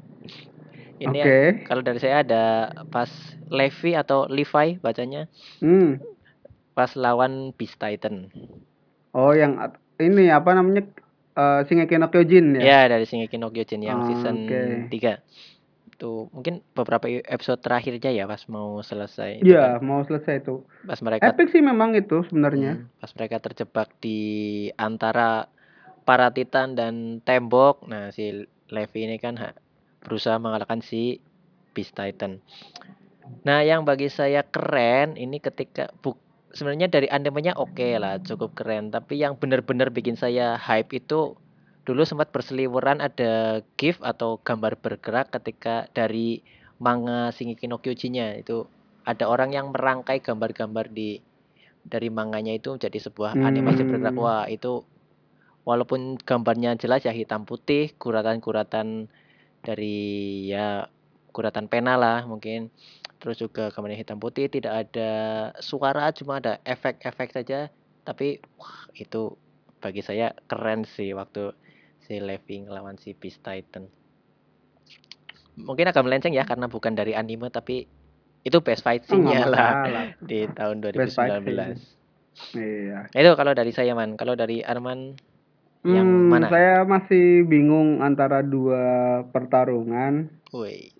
[0.98, 1.62] Ini ya, Oke.
[1.70, 2.44] kalau dari saya ada
[2.90, 3.06] pas
[3.54, 5.30] Levi atau Levi bacanya
[5.62, 6.02] Hmm.
[6.74, 8.34] pas lawan Beast Titan.
[9.14, 9.62] Oh, yang
[10.02, 10.90] ini apa namanya?
[11.38, 12.62] Eh Shingeki no Kyojin ya?
[12.66, 14.90] Ya, dari Shingeki no Kyojin yang season Oke.
[14.90, 15.22] 3.
[15.98, 19.82] Tuh, mungkin beberapa episode terakhirnya ya pas mau selesai itu Iya, kan.
[19.82, 20.62] mau selesai itu.
[20.86, 22.78] Pas mereka Epic sih memang itu sebenarnya.
[22.78, 24.20] Hmm, pas mereka terjebak di
[24.78, 25.50] antara
[26.06, 27.82] para titan dan tembok.
[27.90, 29.58] Nah, si Levi ini kan ha-
[30.06, 31.18] berusaha mengalahkan si
[31.74, 32.46] Beast Titan.
[33.42, 36.16] Nah, yang bagi saya keren ini ketika buk
[36.54, 38.94] sebenarnya dari animenya oke lah, cukup keren.
[38.94, 41.34] Tapi yang benar-benar bikin saya hype itu
[41.88, 46.44] dulu sempat berseliweran ada GIF atau gambar bergerak ketika dari
[46.84, 48.68] manga Shingeki no Kyojin-nya itu
[49.08, 51.24] ada orang yang merangkai gambar-gambar di
[51.88, 54.20] dari manganya itu jadi sebuah animasi bergerak.
[54.20, 54.24] Hmm.
[54.28, 54.84] Wah, itu
[55.64, 59.08] walaupun gambarnya jelas ya hitam putih, guratan-guratan
[59.64, 60.92] dari ya
[61.32, 62.68] guratan pena lah mungkin.
[63.24, 65.12] Terus juga gambarnya hitam putih, tidak ada
[65.64, 67.72] suara, cuma ada efek-efek saja.
[68.04, 69.40] Tapi wah, itu
[69.80, 71.56] bagi saya keren sih waktu
[72.08, 73.92] si Levi ngelawan si Beast Titan.
[75.58, 77.84] Mungkin agak melenceng ya karena bukan dari anime tapi
[78.42, 79.74] itu best fight Oh, nggak scene-nya lah
[80.30, 82.56] di tahun Best fight 2019.
[82.56, 83.10] Iya.
[83.12, 84.16] Nah, itu kalau dari saya man.
[84.16, 85.18] Kalau dari Arman
[85.84, 86.48] yang Hmm, mana?
[86.48, 88.80] saya masih bingung antara dua
[89.28, 90.30] pertarungan.
[90.54, 90.94] Wih.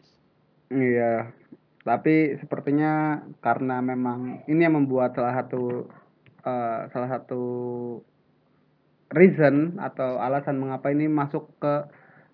[0.68, 1.32] Iya.
[1.82, 5.88] Tapi sepertinya karena memang ini yang membuat salah satu
[6.42, 7.44] eh, salah satu
[9.10, 11.74] reason atau alasan mengapa ini masuk ke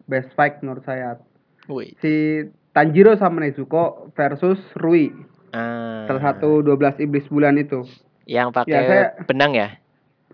[0.03, 1.21] best fight menurut saya.
[1.65, 1.93] Wih.
[1.97, 5.13] Si Tanjiro sama Nezuko versus Rui.
[5.49, 7.85] Ah, Salah satu 12 iblis bulan itu.
[8.23, 9.67] yang pakai Ya, saya- benang ya?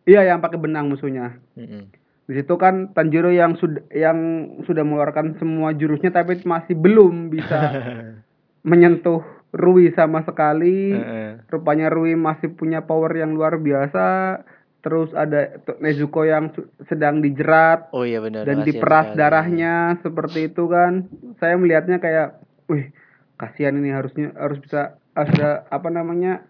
[0.05, 1.41] Iya yang pakai benang musuhnya.
[1.53, 1.89] Mm-mm.
[2.23, 4.17] Di situ kan Tanjiro yang sudah yang
[4.63, 7.57] sudah mengeluarkan semua jurusnya tapi masih belum bisa
[8.63, 10.93] menyentuh Rui sama sekali.
[10.93, 11.41] Heeh.
[11.47, 14.05] Rupanya Rui masih punya power yang luar biasa.
[14.79, 16.55] Terus ada Nezuko yang
[16.87, 18.47] sedang dijerat Oh iya benar.
[18.47, 19.19] dan diperas sekali.
[19.19, 21.11] darahnya seperti itu kan.
[21.37, 22.39] Saya melihatnya kayak,
[22.71, 22.87] wih,
[23.35, 26.47] kasihan ini harusnya harus bisa harus ada apa namanya?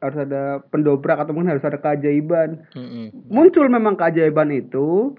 [0.00, 3.28] harus ada pendobrak atau mungkin harus ada keajaiban Mm-mm.
[3.28, 5.12] muncul memang keajaiban itu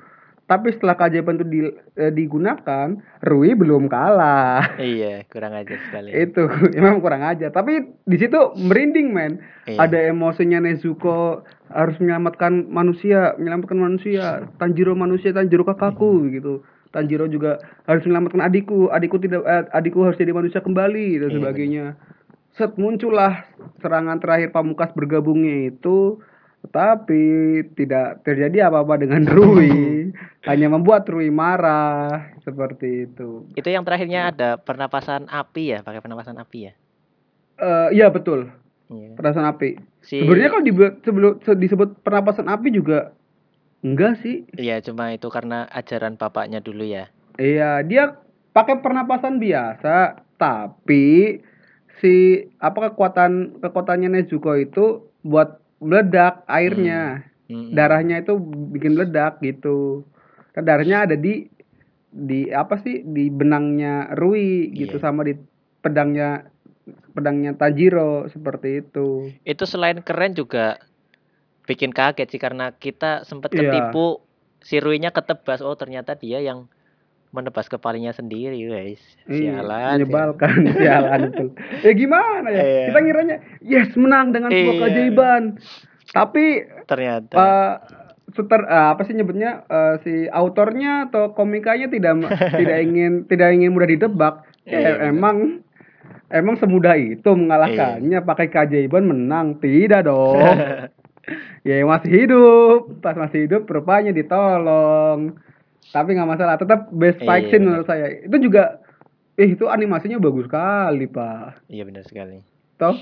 [0.52, 2.92] tapi setelah keajaiban itu di- eh, digunakan
[3.24, 4.76] Rui belum kalah.
[4.76, 6.12] Iya, kurang ajar sekali.
[6.28, 6.44] itu
[6.76, 9.34] memang kurang aja tapi di situ merinding men.
[9.62, 9.78] Iya.
[9.80, 14.52] ada emosinya Nezuko harus menyelamatkan manusia menyelamatkan manusia.
[14.58, 16.68] Tanjiro manusia Tanjiro kakakku gitu.
[16.92, 18.92] Tanjiro juga harus menyelamatkan adikku.
[18.92, 21.86] Adikku tidak eh, adikku harus jadi manusia kembali dan Iya, sebagainya.
[22.52, 23.48] set muncullah
[23.80, 26.20] serangan terakhir Pamukas bergabungnya itu
[26.62, 27.24] tetapi
[27.74, 30.13] tidak terjadi apa-apa dengan Rui
[30.50, 36.38] hanya membuat Rui marah seperti itu Itu yang terakhirnya ada pernapasan api ya, pakai pernapasan
[36.38, 36.74] api ya.
[37.58, 38.50] Eh, iya betul
[38.91, 39.15] Iya.
[39.15, 43.13] perasaan api Si Sebenarnya kalau dibuat sebelum se- disebut pernapasan api juga
[43.82, 44.50] enggak sih.
[44.58, 47.08] Iya, cuma itu karena ajaran bapaknya dulu ya.
[47.38, 48.17] Iya, dia
[48.52, 51.38] pakai pernapasan biasa, tapi
[51.97, 52.13] si
[52.58, 57.26] apa kekuatan kekuatannya Nezuko itu buat meledak airnya.
[57.52, 57.76] Mm-mm.
[57.76, 58.39] Darahnya itu
[58.72, 60.08] bikin meledak gitu.
[60.56, 61.50] Kan darahnya ada di
[62.12, 65.04] di apa sih di benangnya Rui gitu Iya.
[65.04, 65.36] sama di
[65.80, 66.48] pedangnya
[67.12, 69.32] pedangnya Tanjiro seperti itu.
[69.44, 70.80] Itu selain keren juga
[71.67, 73.67] bikin kaget sih karena kita sempat Iya.
[73.67, 74.24] ketipu
[74.60, 75.63] si Rui-nya ketebas.
[75.63, 76.67] Oh, ternyata dia yang
[77.32, 79.00] menebas kepalanya sendiri, guys.
[79.24, 79.96] Iya, Sialan.
[79.98, 81.48] menyebalkan sialan betul.
[81.80, 82.60] Ya gimana ya?
[82.60, 82.84] Iya.
[82.88, 84.82] Kita ngiranya yes menang dengan sebuah Iya.
[84.82, 85.44] keajaiban.
[86.12, 86.46] Tapi
[86.86, 87.39] Ternyata.
[88.32, 92.15] suter eh, apa sih nyebutnya eh, si autornya atau komikanya tidak
[92.60, 94.48] tidak ingin tidak ingin mudah ditebak.
[94.63, 95.10] Ya, benar.
[95.10, 95.38] emang
[96.28, 98.28] emang semudah itu mengalahkannya Iya.
[98.28, 99.56] pakai keajaiban menang.
[99.58, 100.36] Tidak dong.
[101.67, 103.00] ya masih hidup.
[103.00, 105.36] Pas masih hidup rupanya ditolong.
[105.92, 107.70] Tapi nggak masalah, tetap best fight Iya, scene benar.
[107.76, 108.06] menurut saya.
[108.22, 108.64] Itu juga
[109.34, 111.68] eh itu animasinya bagus sekali, Pak.
[111.68, 112.39] Iya benar sekali.
[112.78, 112.96] Toh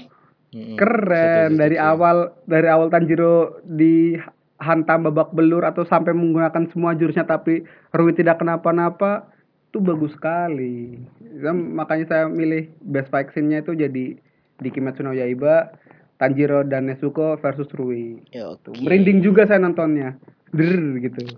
[0.51, 1.13] keren
[1.47, 1.85] Setuju, dari setuju.
[1.87, 7.61] awal dari awal Tanjiro dihantam babak belur atau sampai menggunakan semua jurusnya tapi
[7.91, 9.29] Rui tidak kenapa-napa
[9.67, 14.17] itu bagus sekali Ya, makanya saya milih best fight scene-nya itu jadi
[14.57, 15.69] di Kimetsu no Yaiba
[16.17, 18.73] Tanjiro dan Nezuko versus Rui Ya, oke.
[18.75, 20.17] merinding juga saya nontonnya
[20.49, 21.29] der gitu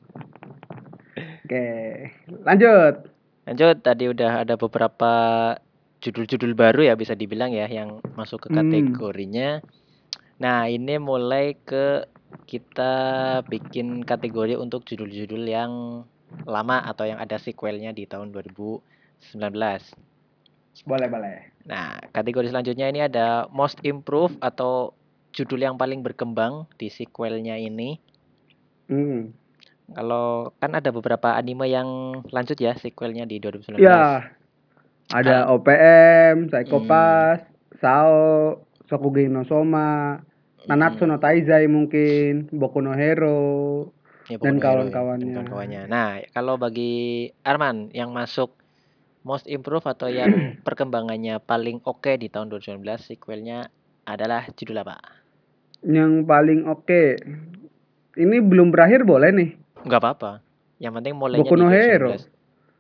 [1.52, 1.66] oke
[2.48, 2.96] lanjut
[3.42, 5.12] Lanjut, tadi udah ada beberapa
[5.98, 8.58] judul-judul baru ya bisa dibilang ya yang masuk ke Hmm.
[8.62, 9.66] kategorinya.
[10.38, 12.06] Nah, ini mulai ke
[12.46, 12.94] kita
[13.50, 15.72] bikin kategori untuk judul-judul yang
[16.46, 19.90] lama atau yang ada sequelnya di tahun 2019.
[20.86, 21.38] Boleh, boleh.
[21.66, 24.94] Nah, kategori selanjutnya ini ada most improved atau
[25.34, 27.98] judul yang paling berkembang di sequelnya ini.
[28.90, 29.34] Hmm.
[29.92, 31.88] Kalau kan ada beberapa anime yang
[32.32, 33.80] lanjut ya sequelnya di 2019.
[33.80, 34.32] Ya,
[35.12, 37.44] ada Kalau- OPM, Psycho Pass,
[37.80, 38.16] Sao,
[38.88, 40.20] Shokugeki no Soma,
[40.66, 43.90] Nanatsu no Taizai mungkin, Boku no Hero.
[44.30, 45.26] Ya, dan Boku no ya, kawan-kawannya.
[45.26, 45.82] dan kawan-kawannya.
[45.90, 48.56] Nah, kalau bagi Arman yang masuk
[49.22, 52.80] most improve atau yang perkembangannya paling oke di tahun 2019
[53.12, 53.68] sequelnya
[54.08, 54.98] adalah judul apa?
[55.84, 57.04] Yang paling oke.
[58.12, 59.52] Ini belum berakhir boleh nih.
[59.86, 60.32] Enggak apa-apa.
[60.82, 61.78] Yang penting mulainya Boku no 2019.
[61.78, 62.10] Hero.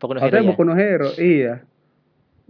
[0.01, 0.47] Boku no Hero ya.
[0.49, 1.53] Boku no Hero, iya.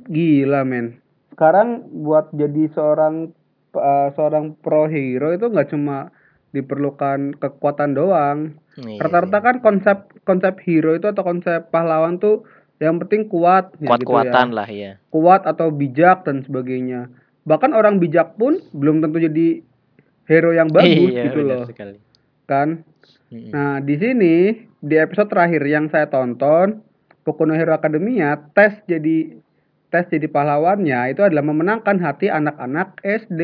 [0.08, 1.02] Gila men.
[1.36, 3.36] Sekarang buat jadi seorang
[3.76, 6.12] uh, seorang pro hero itu nggak cuma
[6.52, 8.60] diperlukan kekuatan doang.
[8.80, 12.48] Iya Rata-rata kan konsep konsep hero itu atau konsep pahlawan tuh
[12.82, 14.58] yang penting kuat, ya gitu kuat-kuatan ya.
[14.58, 14.92] lah ya.
[15.14, 17.14] kuat atau bijak dan sebagainya.
[17.46, 19.62] Bahkan orang bijak pun belum tentu jadi
[20.26, 22.02] hero yang bagus iya, gitu loh, sekali.
[22.50, 22.82] kan?
[23.32, 23.52] Mm-mm.
[23.56, 24.36] Nah, di sini
[24.84, 26.84] di episode terakhir yang saya tonton,
[27.24, 29.40] Boku no Hero Academia tes jadi
[29.92, 33.42] tes jadi pahlawannya itu adalah memenangkan hati anak-anak SD.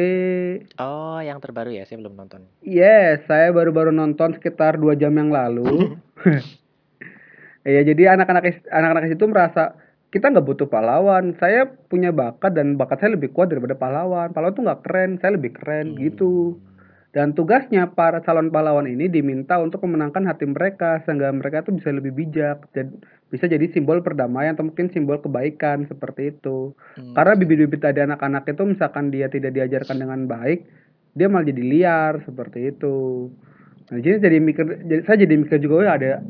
[0.79, 2.47] Oh, yang terbaru ya, saya belum nonton.
[2.63, 5.95] Yes, saya baru-baru nonton sekitar dua jam yang lalu.
[7.67, 9.75] Ya, jadi anak-anak anak-anak itu merasa
[10.07, 11.35] kita nggak butuh pahlawan.
[11.35, 14.31] Saya punya bakat dan bakat saya lebih kuat daripada pahlawan.
[14.31, 16.63] Pahlawan tuh nggak keren, saya lebih keren gitu.
[17.18, 21.89] Dan tugasnya para calon pahlawan ini diminta untuk memenangkan hati mereka sehingga mereka tuh bisa
[21.89, 23.01] lebih bijak dan
[23.34, 26.78] bisa jadi simbol perdamaian atau mungkin simbol kebaikan seperti itu.
[26.93, 27.18] Hmm.
[27.18, 30.70] Karena bibit-bibit tadi anak-anak itu misalkan dia tidak diajarkan dengan baik,
[31.18, 33.34] dia malah jadi liar seperti itu.
[33.89, 36.22] Nah, jadi jadi mikir jadi, saya jadi mikir juga "Oh, ada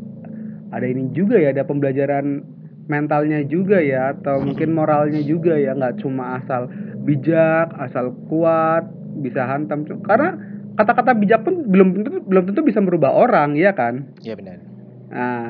[0.71, 2.47] ada ini juga ya, ada pembelajaran
[2.87, 6.71] mentalnya juga ya atau mungkin moralnya juga ya, nggak cuma asal
[7.03, 8.87] bijak, asal kuat,
[9.19, 9.83] bisa hantam.
[9.83, 14.13] Karena kata-kata bijak pun belum tentu belum tentu bisa merubah orang, ya kan?
[14.21, 14.61] Iya benar.
[15.09, 15.43] Nah,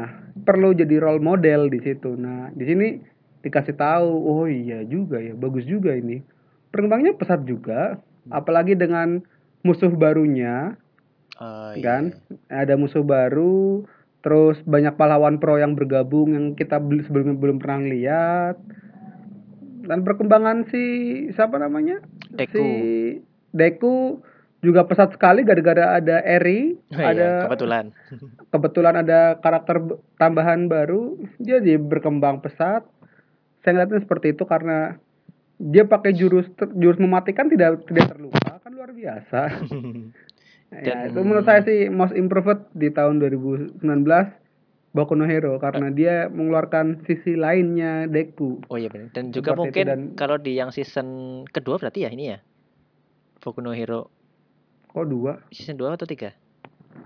[0.48, 2.16] perlu jadi role model di situ.
[2.16, 2.88] Nah, di sini
[3.44, 6.24] dikasih tahu, oh iya juga ya, bagus juga ini.
[6.72, 8.00] Perkembangannya pesat juga,
[8.32, 9.20] apalagi dengan
[9.68, 10.80] musuh barunya,
[11.76, 11.84] iya.
[11.84, 12.04] kan?
[12.48, 13.84] Ada musuh baru,
[14.24, 18.56] terus banyak pahlawan pro yang bergabung yang kita bel- sebelumnya belum pernah lihat.
[19.88, 20.84] Dan perkembangan si
[21.32, 22.04] siapa namanya?
[22.32, 22.60] Deku.
[22.60, 22.68] Si
[23.56, 24.20] Deku
[24.68, 27.86] juga pesat sekali gara-gara ada Eri, Oh, iya, ada kebetulan.
[28.50, 29.80] kebetulan ada karakter
[30.16, 32.84] tambahan baru jadi berkembang pesat
[33.60, 35.00] saya ngeliatnya seperti itu karena
[35.58, 39.40] dia pakai jurus jurus mematikan tidak tidak terluka kan luar biasa
[40.78, 43.80] ya Dan- itu menurut saya sih most improved di tahun 2019
[44.90, 49.12] Boku no Hero karena dia mengeluarkan sisi lainnya Deku Oh iya benar.
[49.12, 51.08] Dan juga Seperti mungkin dan- kalau di yang season
[51.46, 52.40] kedua berarti ya ini ya.
[53.38, 54.10] Boku no Hero
[54.98, 56.34] kok dua season 2 atau 3?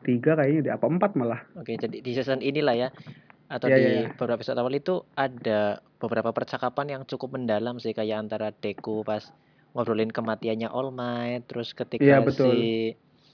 [0.02, 2.90] tiga kayaknya deh apa empat malah Oke, jadi di season inilah ya
[3.46, 4.10] atau Iya, di iya, iya.
[4.10, 5.60] beberapa episode awal itu ada
[6.00, 9.28] beberapa percakapan yang cukup mendalam sih kayak antara Deku pas
[9.72, 12.48] ngobrolin kematiannya All Might, terus ketika Iya, betul.
[12.48, 12.60] si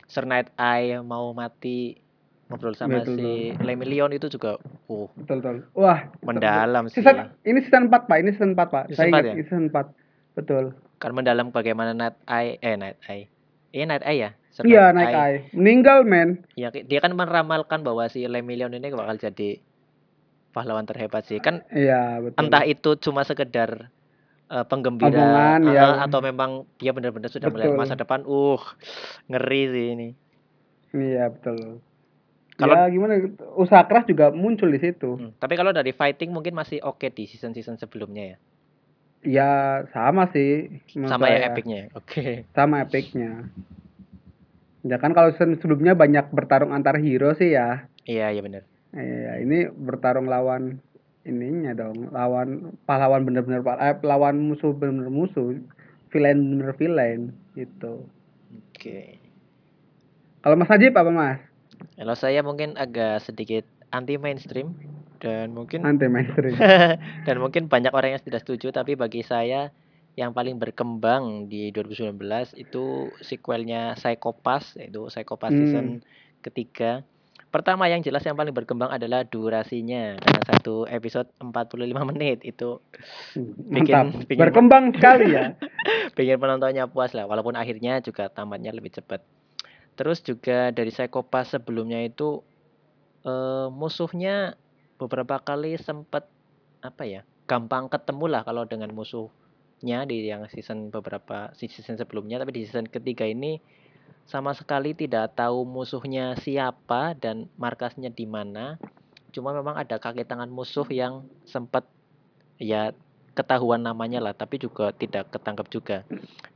[0.05, 2.01] Sir Night Eye mau mati
[2.47, 4.55] ngobrol sama Betul, si Lemillion itu juga
[4.85, 6.99] uh betul betul wah mendalam sih.
[6.99, 9.33] season ini season 4 pak ini season 4 pak Season saya 4 ingat ya?
[9.37, 9.93] season 4
[10.33, 10.63] betul
[10.97, 13.27] Kan mendalam bagaimana Night Eye eh Night Eye.
[13.69, 14.29] Iya Night Eye ya?
[14.65, 19.61] Iya naik eye meninggal men Ya, dia kan meramalkan bahwa si Lemillion ini bakal jadi
[20.55, 21.37] pahlawan terhebat sih.
[21.37, 22.49] Kan Iya betul.
[22.49, 23.93] entah itu cuma sekedar
[24.47, 26.01] eh, penggembira Omongan, eh, ya.
[26.07, 27.81] atau memang dia benar-benar sudah melihat Betul.
[27.83, 28.23] masa depan.
[28.25, 28.57] Uh,
[29.29, 30.09] ngeri sih ini.
[30.95, 31.83] Iya betul.
[32.57, 33.21] Kalau- ya gimana?
[33.53, 35.19] Usaha keras juga muncul di situ.
[35.19, 38.37] Hmm, Tapi kalau dari fighting mungkin masih oke di season-season sebelumnya ya.
[39.21, 39.51] Ya
[39.93, 40.81] sama sih.
[41.05, 41.85] Sama ya epicnya.
[41.85, 41.87] ya?
[41.93, 42.47] Oke.
[42.57, 43.45] Sama epicnya.
[44.87, 47.87] Ya kan kalau sebelumnya banyak bertarung antar hero sih ya.
[48.07, 48.63] Iya, iya benar.
[48.95, 50.79] Iya ini bertarung lawan
[51.27, 52.09] ininya dong.
[52.15, 55.59] Lawan pahlawan bener-bener eh, lawan musuh bener-bener musuh.
[56.07, 58.07] Villain bener villain gitu.
[58.71, 59.19] Oke.
[60.39, 61.39] Kalau Mas Najib apa Mas?
[61.99, 64.73] Kalau saya mungkin agak sedikit anti mainstream
[65.17, 66.55] dan mungkin Anti mainstream.
[67.27, 69.73] dan mungkin banyak orang yang tidak setuju tapi bagi saya
[70.17, 72.17] yang paling berkembang di 2019
[72.57, 72.85] itu
[73.21, 75.61] sequelnya Psycho Pass yaitu Psycho Pass Hmm.
[75.61, 75.87] season
[76.41, 77.05] ketiga.
[77.47, 82.81] Pertama yang jelas yang paling berkembang adalah durasinya karena satu episode 45 menit itu
[83.71, 84.25] Bikin- Mantap.
[84.25, 85.53] bikin- Berkembang sekali ya.
[86.17, 89.21] bikin penontonnya puas lah walaupun akhirnya juga tamatnya lebih cepat.
[89.95, 92.41] Terus juga dari Psychopass sebelumnya itu
[93.23, 94.57] eh, musuhnya
[94.97, 96.25] beberapa kali sempat
[96.79, 98.89] apa ya gampang ketemu lah kalau dengan
[99.77, 103.61] musuhnya di yang season beberapa season sebelumnya tapi di season ketiga ini
[104.25, 108.81] sama sekali tidak tahu musuhnya siapa dan markasnya di mana.
[109.29, 111.85] Cuma memang ada kaki tangan musuh yang sempat
[112.57, 112.89] ya
[113.37, 115.97] ketahuan namanya lah tapi juga tidak ketangkap juga.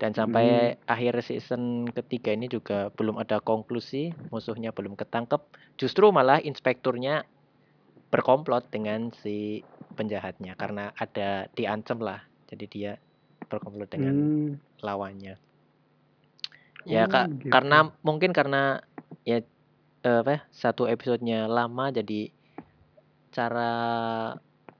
[0.02, 0.78] Dan sampai Hmm.
[0.90, 5.46] akhir season ketiga ini juga belum ada konklusi musuhnya belum ketangkep.
[5.78, 7.30] Justru malah inspekturnya
[8.10, 9.62] berkomplot dengan si
[9.94, 12.26] penjahatnya karena ada diancam lah.
[12.50, 13.00] Jadi dia
[13.50, 14.58] berkomplot dengan Hmm.
[14.82, 15.38] lawannya
[16.86, 17.54] ya Oh, kak gitu.
[17.54, 18.82] karena mungkin karena
[19.22, 19.46] ya
[20.02, 22.34] eh, apa ya, satu episodenya lama jadi
[23.32, 23.72] cara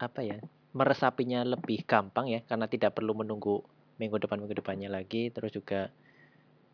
[0.02, 0.42] apa ya
[0.74, 3.62] meresapinya lebih gampang ya karena tidak perlu menunggu
[4.02, 5.94] minggu depan minggu depannya lagi terus juga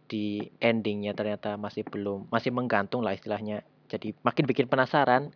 [0.08, 5.36] di endingnya ternyata masih belum masih menggantung lah istilahnya jadi makin bikin penasaran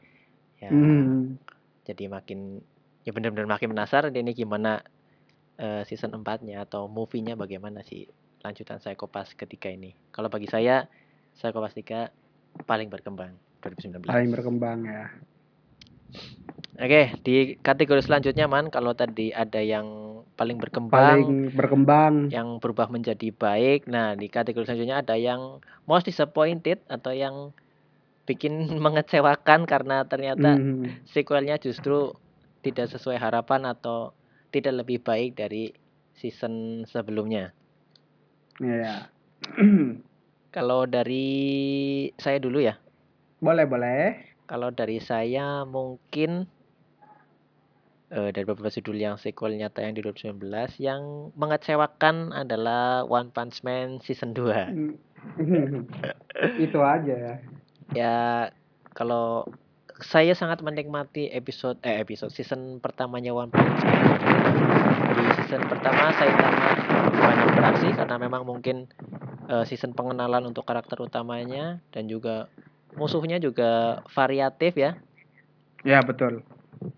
[0.63, 1.35] ya Hmm.
[1.83, 2.63] jadi makin
[3.03, 4.79] ya benar-benar makin penasaran ini gimana
[5.57, 8.07] eh, season 4-nya atau movie-nya bagaimana sih
[8.41, 10.85] lanjutan Psychopass ketiga ini kalau bagi saya
[11.35, 12.09] Psychopass 3
[12.63, 13.31] paling berkembang
[13.61, 15.05] 2019 Paling berkembang ya.
[16.75, 19.85] Oke, di kategori selanjutnya man, kalau tadi ada yang
[20.33, 22.13] paling berkembang, Paling berkembang.
[22.33, 23.85] yang berubah menjadi baik.
[23.85, 27.53] Nah, di kategori selanjutnya ada yang most disappointed atau yang
[28.25, 28.53] bikin
[28.85, 31.05] mengecewakan karena ternyata Hmm.
[31.05, 32.15] sequelnya justru
[32.65, 34.15] tidak sesuai harapan atau
[34.51, 35.71] tidak lebih baik dari
[36.15, 37.55] season sebelumnya.
[38.59, 39.09] Ya.
[40.55, 41.25] Kalau dari
[42.19, 42.75] saya dulu ya.
[43.41, 44.03] boleh, boleh.
[44.45, 46.45] Kalau dari saya mungkin
[48.11, 50.43] eh, dari beberapa judul yang sequelnya tayang di 2019
[50.83, 54.43] yang mengecewakan adalah One Punch Man season 2.
[54.75, 54.93] Hmm.
[56.67, 57.35] Itu aja ya.
[57.95, 58.17] Ya
[58.91, 59.47] kalau
[60.01, 64.01] saya sangat menikmati episode eh episode season pertamanya One Punch Man.
[65.13, 66.69] Di season pertama Saitama
[67.13, 68.89] banyak beraksi karena memang mungkin
[69.45, 72.49] eh, season pengenalan untuk karakter utamanya dan juga
[72.97, 74.97] musuhnya juga variatif ya.
[75.85, 76.41] Ya, betul.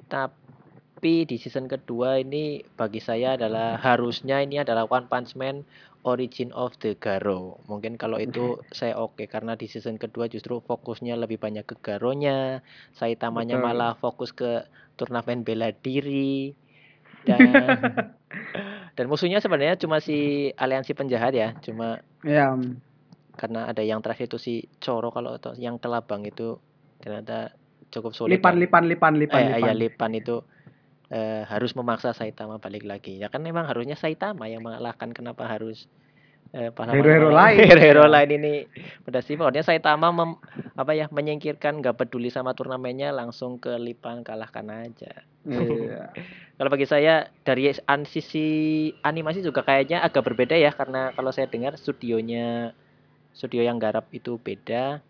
[0.07, 5.67] Tapi di season kedua ini bagi saya adalah harusnya ini adalah One Punch Man
[6.03, 7.63] Origin of the Garo.
[7.71, 12.59] Mungkin kalau itu saya oke karena di season kedua justru fokusnya lebih banyak ke Garonya,
[12.95, 13.65] Saitamanya Betul.
[13.67, 14.67] malah fokus ke
[14.99, 16.51] turnamen bela diri
[17.23, 17.39] dan
[18.99, 22.55] dan musuhnya sebenarnya cuma si aliansi penjahat ya, cuma Ya.
[23.35, 26.55] karena ada yang terakhir itu si Coro kalau atau yang kelabang itu
[27.03, 27.51] ternyata
[27.91, 28.39] cukup sulit.
[28.39, 29.67] Lipan, lipan, lipan, lipan, eh, lipan.
[29.67, 30.35] ya Lipan itu
[31.09, 33.19] eh, harus memaksa Saitama balik lagi.
[33.19, 35.87] Ya kan memang harusnya Saitama yang mengalahkan kenapa harus
[36.53, 37.57] eh, pahlawan Hero-hero lain.
[37.65, 38.11] hero-hero Ya.
[38.13, 38.53] lain ini
[39.01, 40.39] pada pokoknya Saitama mem-
[40.77, 45.25] apa ya menyingkirkan nggak peduli sama turnamennya langsung ke Lipan kalahkan aja.
[45.43, 46.13] Iya.
[46.61, 48.45] Kalau bagi saya dari an- sisi
[49.01, 52.69] animasi juga kayaknya agak berbeda ya karena kalau saya dengar studionya
[53.33, 55.01] studio yang garap itu beda.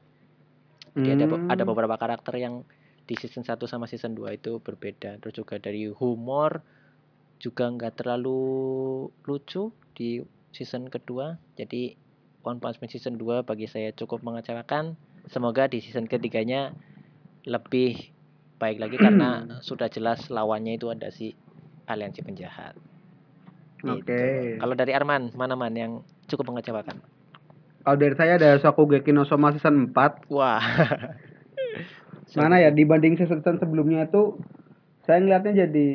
[0.95, 1.51] Ada be- Hmm.
[1.51, 2.63] ada beberapa karakter yang
[3.03, 5.19] di season 1 sama season 2 itu berbeda.
[5.19, 6.63] Terus juga dari humor
[7.39, 8.39] juga nggak terlalu
[9.27, 10.23] lucu di
[10.55, 11.35] season kedua.
[11.59, 11.99] Jadi
[12.43, 14.95] One Punch Man season 2 bagi saya cukup mengecewakan.
[15.27, 16.71] Semoga di season ketiganya
[17.43, 18.11] lebih
[18.59, 21.35] baik lagi karena sudah jelas lawannya itu ada si
[21.87, 22.79] aliansi penjahat.
[23.83, 23.99] Gitu.
[23.99, 24.23] Oke.
[24.63, 25.99] Kalau dari Arman, mana man yang
[26.31, 27.03] cukup mengecewakan?
[27.83, 30.31] Kalau dari saya ada Shokugeki no Soma season 4.
[30.31, 30.63] Wah.
[32.35, 34.37] Mana ya dibanding season sebelumnya itu
[35.01, 35.87] saya ngeliatnya jadi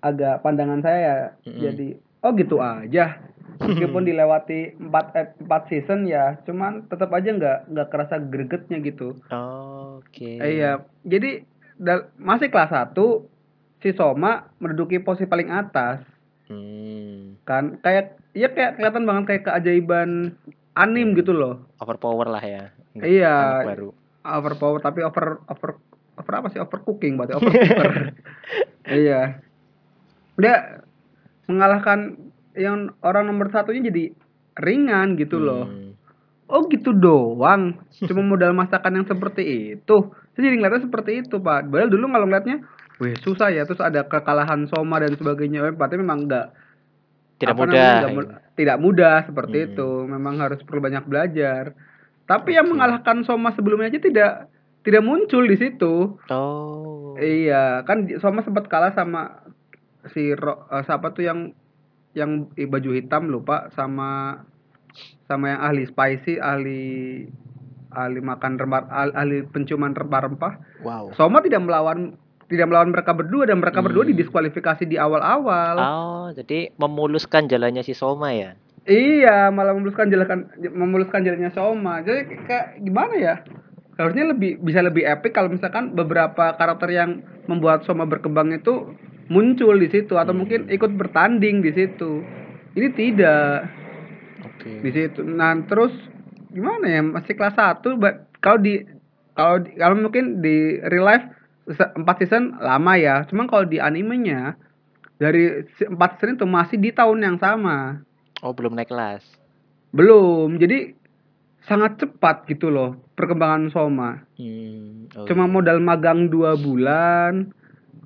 [0.00, 1.60] agak pandangan saya ya Mm-mm.
[1.60, 1.88] jadi
[2.20, 3.20] oh gitu aja.
[3.54, 9.14] Meskipun dilewati 4 4 season ya, cuman tetap aja nggak nggak kerasa gregetnya gitu.
[9.28, 10.26] Oke.
[10.34, 10.72] Eh, Iya,
[11.02, 11.46] jadi
[12.16, 13.30] masih kelas 1
[13.78, 16.00] si Soma menduduki posisi paling atas
[16.44, 20.36] Hmm, kan kayak iya kayak kelihatan banget kayak keajaiban
[20.72, 21.64] anim gitu loh.
[21.78, 22.68] overpower lah ya.
[22.92, 23.36] Nggak- Iya.
[23.64, 23.90] baru.
[24.24, 25.70] Overpower tapi over over
[26.16, 26.58] over apa sih?
[26.58, 27.92] Overcooking berarti overcooker.
[28.84, 29.40] Iya.
[30.36, 30.84] Dia
[31.48, 32.20] mengalahkan
[32.52, 34.12] yang orang nomor satunya jadi
[34.56, 35.64] ringan gitu loh.
[35.64, 35.96] Hmm.
[36.44, 37.80] oh gitu doang.
[38.04, 39.96] Cuma modal masakan yang seperti itu.
[40.36, 41.72] Saya jadi ngeliatnya seperti itu pak.
[41.72, 42.60] Padahal dulu kalau ngeliatnya
[43.00, 43.64] wih susah ya.
[43.64, 45.64] Terus ada kekalahan Soma dan sebagainya.
[45.64, 46.52] Eh, berarti memang enggak
[47.40, 47.92] Tidak mudah.
[48.04, 49.66] namanya, tidak mudah seperti Hmm.
[49.72, 49.88] itu.
[50.04, 51.72] Memang harus perlu banyak belajar
[52.24, 54.32] tapi yang mengalahkan Soma sebelumnya aja tidak
[54.80, 57.16] tidak muncul di situ Oh.
[57.16, 59.44] iya kan Soma sempat kalah sama
[60.06, 61.52] si Ro, eh, siapa tuh yang
[62.12, 64.40] yang i- baju hitam lupa sama
[65.24, 66.82] sama yang ahli spicy ahli
[67.90, 70.52] ahli makan rempah, ah- ahli penciuman rempah-rempah.
[70.82, 71.14] Wow.
[71.14, 74.12] Soma tidak melawan tidak melawan mereka berdua dan mereka berdua Hmm.
[74.12, 75.74] didiskualifikasi di awal-awal.
[75.74, 78.58] Oh, jadi memuluskan jalannya si Soma ya.
[78.84, 82.04] Iya, malah memuluskan jalan memuluskan jalannya Soma.
[82.04, 83.34] Jadi kayak gimana ya?
[83.96, 88.92] Harusnya lebih bisa lebih epic kalau misalkan beberapa karakter yang membuat Soma berkembang itu
[89.32, 90.44] muncul di situ atau Hmm.
[90.44, 92.20] mungkin ikut bertanding di situ.
[92.76, 93.72] Ini tidak
[94.44, 94.84] Oke.
[94.84, 95.24] di situ.
[95.24, 95.94] Nah, terus
[96.52, 97.00] gimana ya?
[97.00, 98.84] Masih kelas 1 ba- kalau di
[99.32, 101.24] kalau kalau mungkin di real life
[101.66, 103.24] se- empat season lama ya.
[103.24, 104.60] Cuman kalau di animenya
[105.16, 108.04] dari si- empat season itu masih di tahun yang sama.
[108.44, 109.24] Oh, belum naik kelas.
[109.90, 110.60] Belum.
[110.60, 110.92] Jadi
[111.64, 114.20] sangat cepat gitu loh perkembangan Soma.
[114.36, 115.08] Hmm.
[115.16, 115.52] oh Cuma iya.
[115.52, 117.48] modal magang dua bulan,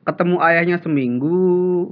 [0.07, 1.91] ketemu ayahnya seminggu,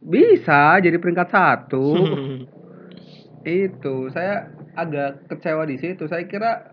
[0.00, 1.84] bisa jadi peringkat satu.
[3.44, 6.08] Itu saya agak kecewa di situ.
[6.08, 6.72] Saya kira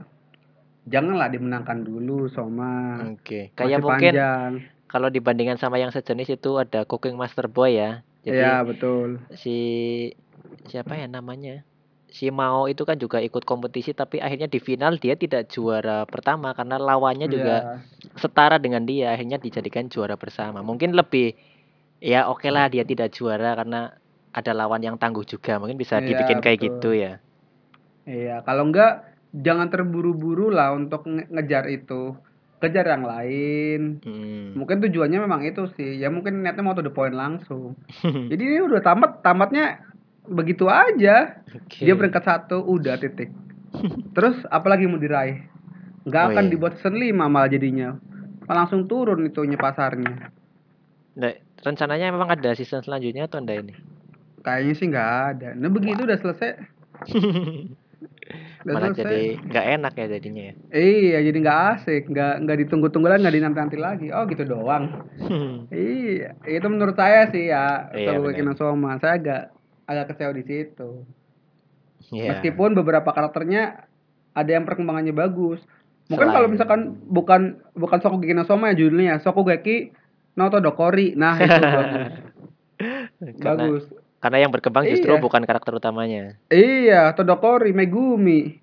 [0.88, 3.04] janganlah dimenangkan dulu Soma.
[3.12, 3.52] Oke.
[3.52, 4.52] Masih Kayak mungkin panjang.
[4.88, 8.08] kalau dibandingkan sama yang sejenis itu ada Cooking Master Boy ya.
[8.24, 9.20] Jadi Iya betul.
[9.36, 9.58] si
[10.66, 11.64] siapa ya namanya?
[12.12, 16.52] Si Mao itu kan juga ikut kompetisi tapi akhirnya di final dia tidak juara pertama
[16.52, 18.20] karena lawannya juga Iya.
[18.20, 20.60] setara dengan dia akhirnya dijadikan juara bersama.
[20.60, 21.32] Mungkin lebih
[22.04, 23.96] ya oke lah dia tidak juara karena
[24.32, 25.56] ada lawan yang tangguh juga.
[25.56, 26.68] Mungkin bisa Iya, dibikin kayak betul.
[26.68, 27.14] gitu ya.
[28.04, 32.16] Iya, kalau enggak jangan terburu-buru lah untuk nge- ngejar itu.
[32.60, 33.82] Kejar yang lain.
[34.06, 34.54] Hmm.
[34.54, 35.98] Mungkin tujuannya memang itu sih.
[35.98, 37.74] Ya mungkin niatnya mau to the point langsung.
[38.32, 39.80] Jadi ini udah tamat, tamatnya
[40.32, 41.44] begitu aja.
[41.52, 41.84] Oke.
[41.84, 43.30] Dia peringkat satu, udah titik.
[44.16, 45.44] Terus apalagi mau diraih?
[46.02, 46.52] Nggak Oh, akan iya.
[46.52, 47.94] dibuat season 5 malah jadinya.
[48.48, 50.34] Langsung turun itunya pasarnya.
[51.14, 53.76] Nah, rencananya memang ada season selanjutnya atau enggak ini?
[54.42, 55.50] Kayaknya sih nggak ada.
[55.54, 56.50] Nah begitu udah selesai.
[58.62, 59.04] Udah Malah selesai.
[59.04, 60.54] jadi nggak enak ya jadinya ya.
[60.72, 64.08] Iya, jadi nggak asik, nggak nggak ditunggu-tunggu lagi, nggak dinanti-nanti lagi.
[64.14, 64.84] Oh gitu doang.
[65.74, 68.98] Iya, itu menurut saya sih ya, Iya, no Soma.
[68.98, 69.44] Saya agak
[69.92, 71.04] agak kecewa di situ.
[72.10, 72.34] Iya.
[72.34, 73.86] Meskipun beberapa karakternya
[74.32, 75.60] ada yang perkembangannya bagus.
[76.08, 79.92] Mungkin Selain- kalau misalkan bukan bukan Shokugeki no Soma ya judulnya, Shokugeki
[80.34, 81.14] no Todokori.
[81.14, 82.12] Nah, itu bagus.
[83.40, 83.86] Karena bagus.
[84.18, 85.18] karena yang berkembang justru Iya.
[85.20, 86.38] bukan karakter utamanya.
[86.48, 88.58] Iya, Todokori, Megumi.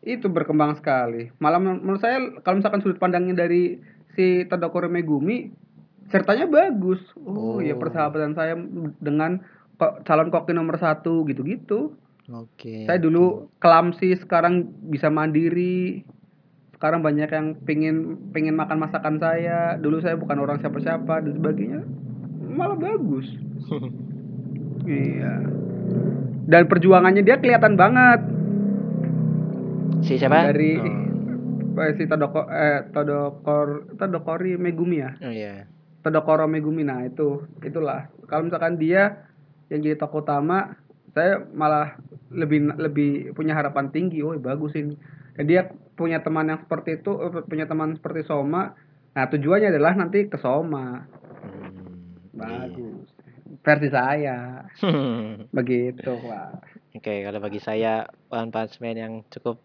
[0.00, 1.32] Itu berkembang sekali.
[1.36, 3.80] Malah men- menurut saya kalau misalkan sudut pandangnya dari
[4.12, 5.48] si Todokori Megumi,
[6.06, 7.00] ceritanya bagus.
[7.16, 7.80] Oh, ya Oh.
[7.80, 8.60] persahabatan saya
[8.98, 9.40] dengan
[9.78, 11.94] calon koki nomor satu gitu-gitu.
[12.32, 12.88] Oke.
[12.88, 16.04] Saya dulu kelamsi, sekarang bisa mandiri.
[16.74, 19.76] Sekarang banyak yang pingin pingin makan masakan saya.
[19.76, 21.80] Dulu saya bukan orang siapa-siapa dan sebagainya.
[22.48, 23.28] Malah bagus.
[24.88, 25.44] iya.
[26.44, 28.20] Dan perjuangannya dia kelihatan banget.
[30.04, 30.52] Si siapa?
[30.52, 31.04] Dari
[31.74, 35.10] Oh, eh, si Todoko eh Todokor Todokori Megumi ya.
[35.18, 35.66] oh iya.
[36.06, 38.06] Todokoro Megumi nah itu itulah.
[38.30, 39.26] Kalau misalkan dia
[39.74, 40.78] yang jadi tokoh utama,
[41.10, 41.98] saya malah
[42.30, 44.22] lebih lebih punya harapan tinggi.
[44.22, 44.94] Oh, bagus ini.
[45.34, 45.66] Dan dia
[45.98, 48.78] punya teman yang seperti itu, eh, punya teman seperti Soma.
[49.14, 51.02] Nah, tujuannya adalah nanti ke Soma.
[51.02, 53.06] Hmm, Bagus.
[53.62, 54.14] Versi saya.
[54.18, 54.38] iya.
[55.56, 56.50] Begitu, Pak.
[56.94, 59.58] Oke, kalau bagi saya One Punch Man yang cukup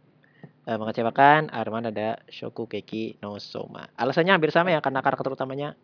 [0.65, 3.89] eh, mengecewakan, Arman ada Shokugeki no Soma.
[3.97, 5.77] Alasannya hampir sama ya karena karakter utamanya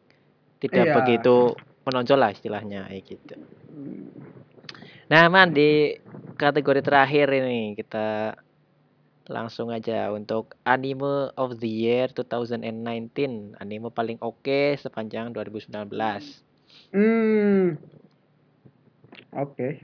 [0.65, 0.95] tidak Iya.
[0.97, 1.35] begitu
[1.85, 3.35] menonjol lah istilahnya kayak gitu.
[5.05, 5.93] Nah, Man di
[6.33, 8.33] kategori terakhir ini kita
[9.29, 16.45] langsung aja untuk anime of the year 2019, anime paling oke sepanjang 2019.
[16.93, 17.77] Hmm.
[19.33, 19.81] Oke.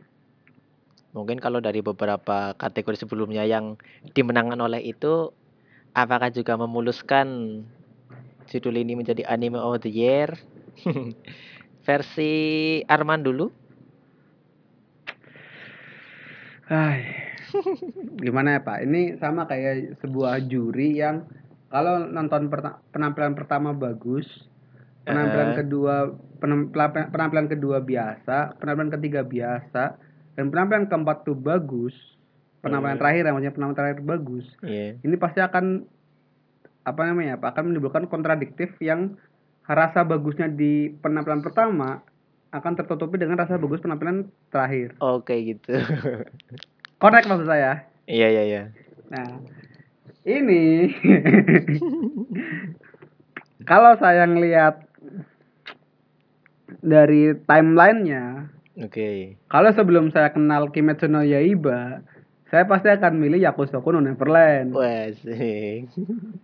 [1.12, 3.76] Mungkin kalau dari beberapa kategori sebelumnya yang
[4.16, 5.34] dimenangkan oleh itu,
[5.92, 7.62] apakah juga memuluskan
[8.48, 10.32] judul ini menjadi anime of the year?
[11.86, 12.32] Versi
[12.86, 13.50] Arman dulu.
[16.72, 17.04] Hai.
[18.22, 18.80] Gimana ya Pak?
[18.88, 21.28] Ini sama kayak sebuah juri yang
[21.68, 24.28] kalau nonton perta- penampilan pertama bagus,
[25.04, 25.58] penampilan Eh.
[25.64, 25.96] kedua
[26.40, 30.00] penampilan, penampilan kedua biasa, penampilan ketiga biasa,
[30.36, 31.94] dan penampilan keempat tuh bagus.
[32.62, 33.04] Penampilan Hmm.
[33.04, 34.46] terakhir namanya penampilan terakhir bagus.
[34.64, 35.02] Iya.
[35.02, 35.86] Ini pasti akan
[36.82, 37.36] apa namanya?
[37.36, 39.20] Pak akan menimbulkan kontradiktif yang
[39.68, 42.02] rasa bagusnya di penampilan pertama
[42.52, 45.00] akan tertutupi dengan rasa bagus penampilan terakhir.
[45.00, 45.72] Oke gitu.
[47.02, 47.88] Connect maksud saya.
[48.06, 48.64] Iya iya iya.
[49.08, 49.40] Nah,
[50.28, 50.92] ini
[53.70, 54.84] kalau saya ngelihat
[56.82, 59.36] dari timelinenya, Oke.
[59.52, 62.04] kalau sebelum saya kenal Kimetsu no Yaiba,
[62.52, 64.76] saya pasti akan milih Yakusoku no Neverland.
[64.76, 65.88] Wah, sih.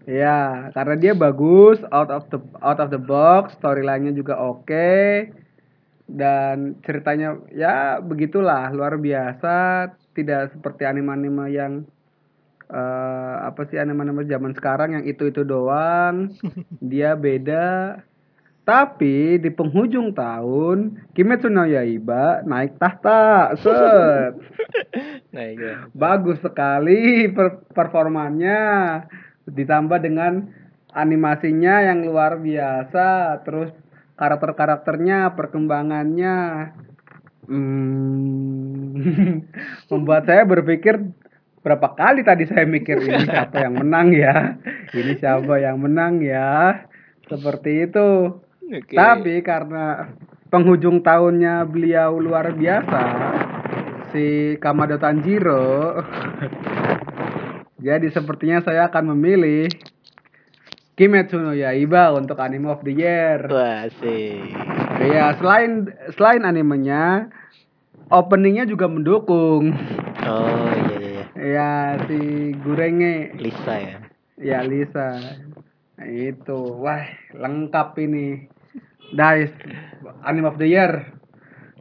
[0.08, 5.28] Ya, karena dia bagus, out of the out of the box, storyline-nya juga oke.
[6.08, 11.84] Dan ceritanya ya begitulah, luar biasa, tidak seperti anime-anime yang
[12.72, 16.32] eh, apa sih anime-anime zaman sekarang yang itu-itu doang.
[16.80, 18.00] Dia beda.
[18.68, 23.56] Tapi di penghujung tahun Kimetsu no Yaiba naik tahta.
[23.64, 24.36] Set.
[25.32, 25.86] Nah, iya.
[25.94, 28.58] Bagus sekali per- performanya
[29.46, 30.50] ditambah dengan
[30.92, 33.70] animasinya yang luar biasa, terus
[34.18, 36.36] karakter-karakternya, perkembangannya
[37.46, 38.92] hmm,
[39.94, 40.98] membuat saya berpikir
[41.62, 44.58] berapa kali tadi saya mikir ini siapa yang menang ya,
[44.96, 46.82] ini siapa yang menang ya,
[47.30, 48.42] seperti itu.
[48.68, 49.00] Oke.
[49.00, 50.12] Tapi karena
[50.52, 53.04] penghujung tahunnya beliau luar biasa,
[54.12, 56.04] si Kamado Tanjiro,
[57.88, 59.72] jadi sepertinya saya akan memilih
[61.00, 63.46] Kimetsu no Yaiba untuk anime of the year.
[63.48, 64.52] Wah, sih.
[65.00, 65.88] Ya selain
[66.20, 67.32] selain animenya,
[68.12, 69.72] openingnya juga mendukung.
[70.28, 71.26] Oh, iya iya iya.
[71.38, 71.72] Ya
[72.10, 73.98] si Gurenge, Lisa ya.
[74.42, 75.22] ya Lisa,
[75.98, 78.57] Nah, itu, wah lengkap ini.
[79.16, 79.52] Guys,
[80.24, 81.14] anime of the year,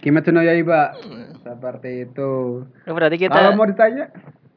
[0.00, 0.94] Kimetsu no Yaiba.
[1.42, 2.62] Seperti itu.
[2.66, 4.10] Oh, berarti kita Kalau mau ditanya,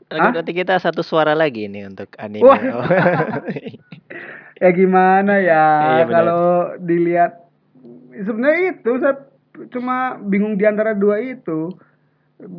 [0.09, 0.33] Hah?
[0.33, 2.45] berarti kita satu suara lagi nih untuk anime.
[2.45, 2.61] Wah.
[2.73, 2.85] Oh.
[4.61, 5.63] ya gimana ya
[6.03, 6.43] Iya, kalau
[6.83, 7.47] dilihat
[8.11, 9.15] sebenarnya itu saya
[9.71, 11.71] cuma bingung di antara dua itu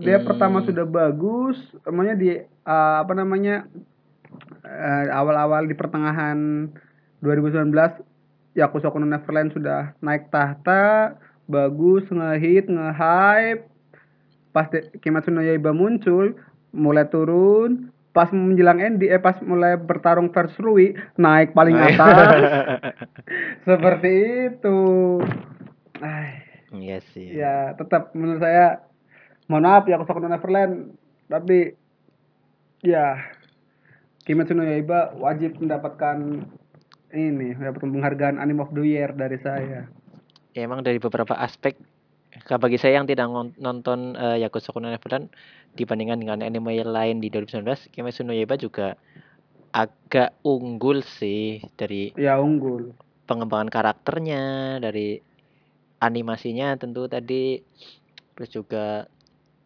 [0.00, 0.26] dia Hmm.
[0.28, 2.28] pertama sudah bagus namanya di
[2.64, 3.64] uh, apa namanya
[4.64, 6.68] uh, awal-awal di pertengahan
[7.20, 7.72] 2019
[8.52, 11.14] Yakusoku no Neverland sudah naik tahta
[11.46, 13.66] bagus ngehit nge-hype.
[14.50, 16.34] Pas de- Kimetsu no Yaiba muncul
[16.70, 17.90] mulai turun.
[18.10, 22.42] Pas menjelang Endi eh pas mulai bertarung versus Rui naik paling atas.
[23.70, 24.12] Seperti
[24.50, 24.78] itu.
[26.02, 27.34] Ai, Iya sih.
[27.34, 28.82] ya tetap menurut saya
[29.46, 30.94] mohon maaf ya Yakusoku no Neverland
[31.26, 31.74] tapi
[32.80, 33.18] ya
[34.22, 36.46] Kimetsu no Yaiba wajib mendapatkan
[37.14, 39.86] ini mendapatkan penghargaan Anime of the Year dari saya.
[40.54, 41.78] Ya, emang dari beberapa aspek
[42.46, 45.30] ka- bagi saya yang tidak nonton eh, Yakuza no Neverland
[45.78, 48.98] dibandingkan dengan anime yang lain di 2019, Kimetsu no Yaiba juga
[49.70, 52.90] agak unggul sih dari ya unggul.
[53.30, 55.22] pengembangan karakternya, dari
[56.02, 57.60] animasinya tentu tadi
[58.34, 59.06] terus juga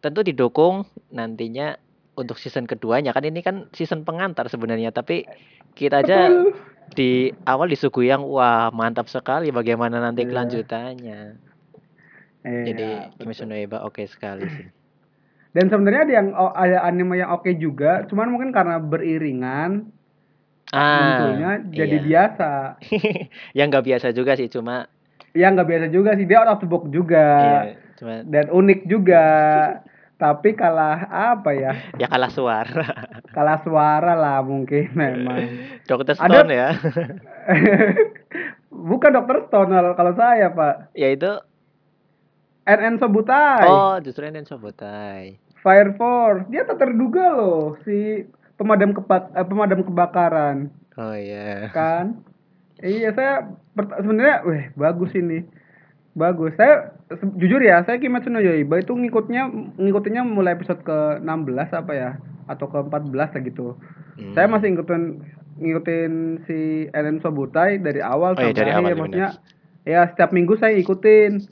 [0.05, 0.85] tentu didukung
[1.15, 1.79] nantinya
[2.21, 3.17] untuk season keduanya.
[3.17, 5.25] Kan ini kan season pengantar sebenarnya tapi
[5.75, 6.55] kita aja Betul.
[6.95, 7.11] di
[7.45, 10.31] awal disuguhi yang wah mantap sekali bagaimana nanti Iya.
[10.31, 11.21] kelanjutannya
[12.45, 12.87] Iya, jadi.
[13.17, 14.69] Kimetsu no Yaiba oke sekali sih
[15.51, 19.87] Dan sebenarnya ada yang oh, ada anime yang oke juga, cuman mungkin karena beriringan
[20.75, 22.05] munculnya jadi iya.
[22.05, 22.51] biasa.
[23.59, 24.91] yang nggak biasa juga sih cuma
[25.31, 27.27] Ya nggak biasa juga sih, dia out of the box juga
[27.71, 29.23] iya, cuma dan unik juga.
[30.25, 31.73] Tapi kalah apa ya?
[31.95, 35.53] ya kalah suara Kalah suara lah mungkin memang.
[35.85, 36.69] Dokter Ada- Stone ya
[38.89, 40.95] Bukan Dokter Stone kalau- saya Pak.
[40.95, 41.29] ya itu
[42.65, 48.25] NN Sobutai, oh justru ini Sobotai Fire Force, dia tak terduga loh si
[48.57, 50.73] pemadam kebak eh, pemadam kebakaran.
[50.97, 52.25] oh iya kan
[52.81, 53.53] iya saya
[54.01, 55.45] sebenarnya weh bagus ini
[56.15, 56.55] bagus.
[56.55, 56.95] Saya
[57.35, 61.27] jujur ya saya Kimetsu no Yaiba itu ngikutnya ngikutinnya mulai episode ke 16
[61.71, 62.11] apa ya
[62.47, 63.75] atau ke 14 lah gitu.
[64.15, 64.31] Hmm.
[64.31, 65.03] saya masih ngikutin
[65.59, 66.13] ngikutin
[66.47, 66.59] si
[66.89, 69.29] Eren Sobutai dari awal Oh iya, sampai dari akhir awal, maksudnya
[69.85, 71.43] ya setiap minggu saya ikutin.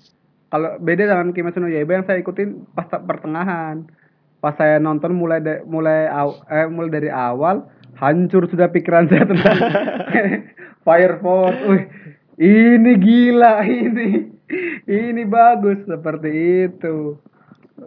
[0.47, 3.89] Kalau beda dengan Kimetsu no Yaiba yang saya ikutin pas pertengahan.
[4.39, 9.23] Pas saya nonton mulai da- mulai aw- eh, mulai dari awal hancur sudah pikiran saya
[9.25, 9.59] tentang
[10.85, 11.61] Fire Force.
[11.65, 11.83] Wih,
[12.39, 14.32] ini gila ini.
[14.85, 16.31] Ini bagus seperti
[16.69, 17.17] itu.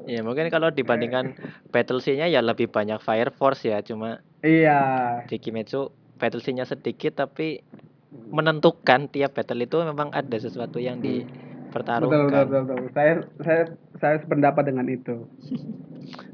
[0.05, 1.39] ya mungkin kalau dibandingkan
[1.71, 5.23] battle scene-nya ya lebih banyak Fire Force ya cuma Iya.
[5.25, 5.87] di Kimetsu
[6.17, 7.63] battle scene-nya sedikit tapi
[8.11, 11.31] menentukan tiap battle itu memang ada sesuatu yang Betul betul,
[11.71, 12.79] dipertaruhkan betul, betul.
[12.91, 13.63] Saya saya
[13.97, 15.27] saya sependapat dengan itu.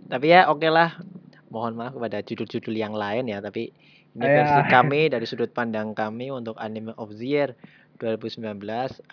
[0.10, 0.98] Tapi ya oke lah.
[1.52, 3.76] Mohon maaf kepada judul-judul yang lain ya, tapi
[4.12, 4.44] ini Ya.
[4.44, 7.56] versi kami dari sudut pandang kami untuk anime of the year
[8.02, 8.58] 2019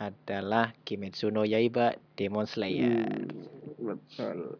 [0.00, 3.04] adalah Kimetsu no Yaiba Demon Slayer.
[3.04, 3.28] Hmm,
[3.76, 4.56] betul.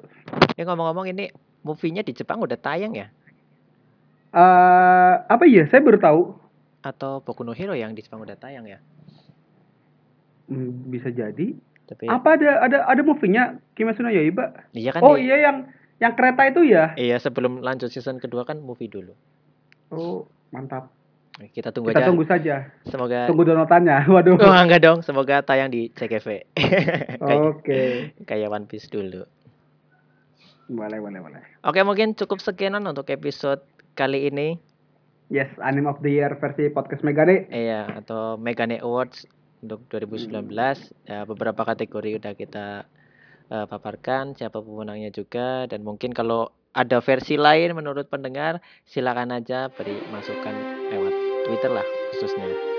[0.53, 1.33] Ya ngomong-ngomong ini
[1.65, 3.09] movie-nya di Jepang udah tayang ya?
[4.37, 5.65] Eh, apa ya?
[5.73, 6.21] Saya baru tahu.
[6.85, 8.85] Atau Boku no Hero yang di Jepang udah tayang ya?
[10.53, 11.57] Hmm, bisa jadi.
[11.89, 14.53] Tapi Apa ada ada ada movie-nya Kimetsu no Yaiba?
[14.77, 16.95] iya kan Oh di- iya yang Yang kereta itu ya?
[16.95, 19.19] Iya, sebelum lanjut season kedua kan movie dulu.
[19.91, 20.95] Oh, mantap.
[21.39, 22.09] Kita tunggu Kita aja.
[22.11, 22.55] tunggu saja.
[22.91, 23.97] Semoga Tunggu downloadannya.
[24.15, 24.35] Waduh.
[24.43, 25.07] Oh, enggak dong.
[25.07, 26.51] Semoga tayang di CGV.
[27.23, 28.11] Oke.
[28.27, 29.23] kayak One Piece dulu.
[30.69, 31.41] Boleh, boleh, boleh.
[31.65, 33.63] Oke, mungkin cukup sekianan untuk episode
[33.95, 34.59] kali ini.
[35.33, 37.49] Yes, Anime of the Year versi podcast Megane.
[37.49, 39.25] Iya, atau Megane Awards
[39.65, 40.53] untuk 2019.
[41.09, 42.67] Ya, beberapa kategori udah kita
[43.49, 49.73] uh, paparkan, siapa pemenangnya juga dan mungkin kalau ada versi lain menurut pendengar, silakan aja
[49.73, 50.78] beri masukan
[51.49, 52.78] Twitter lah khususnya.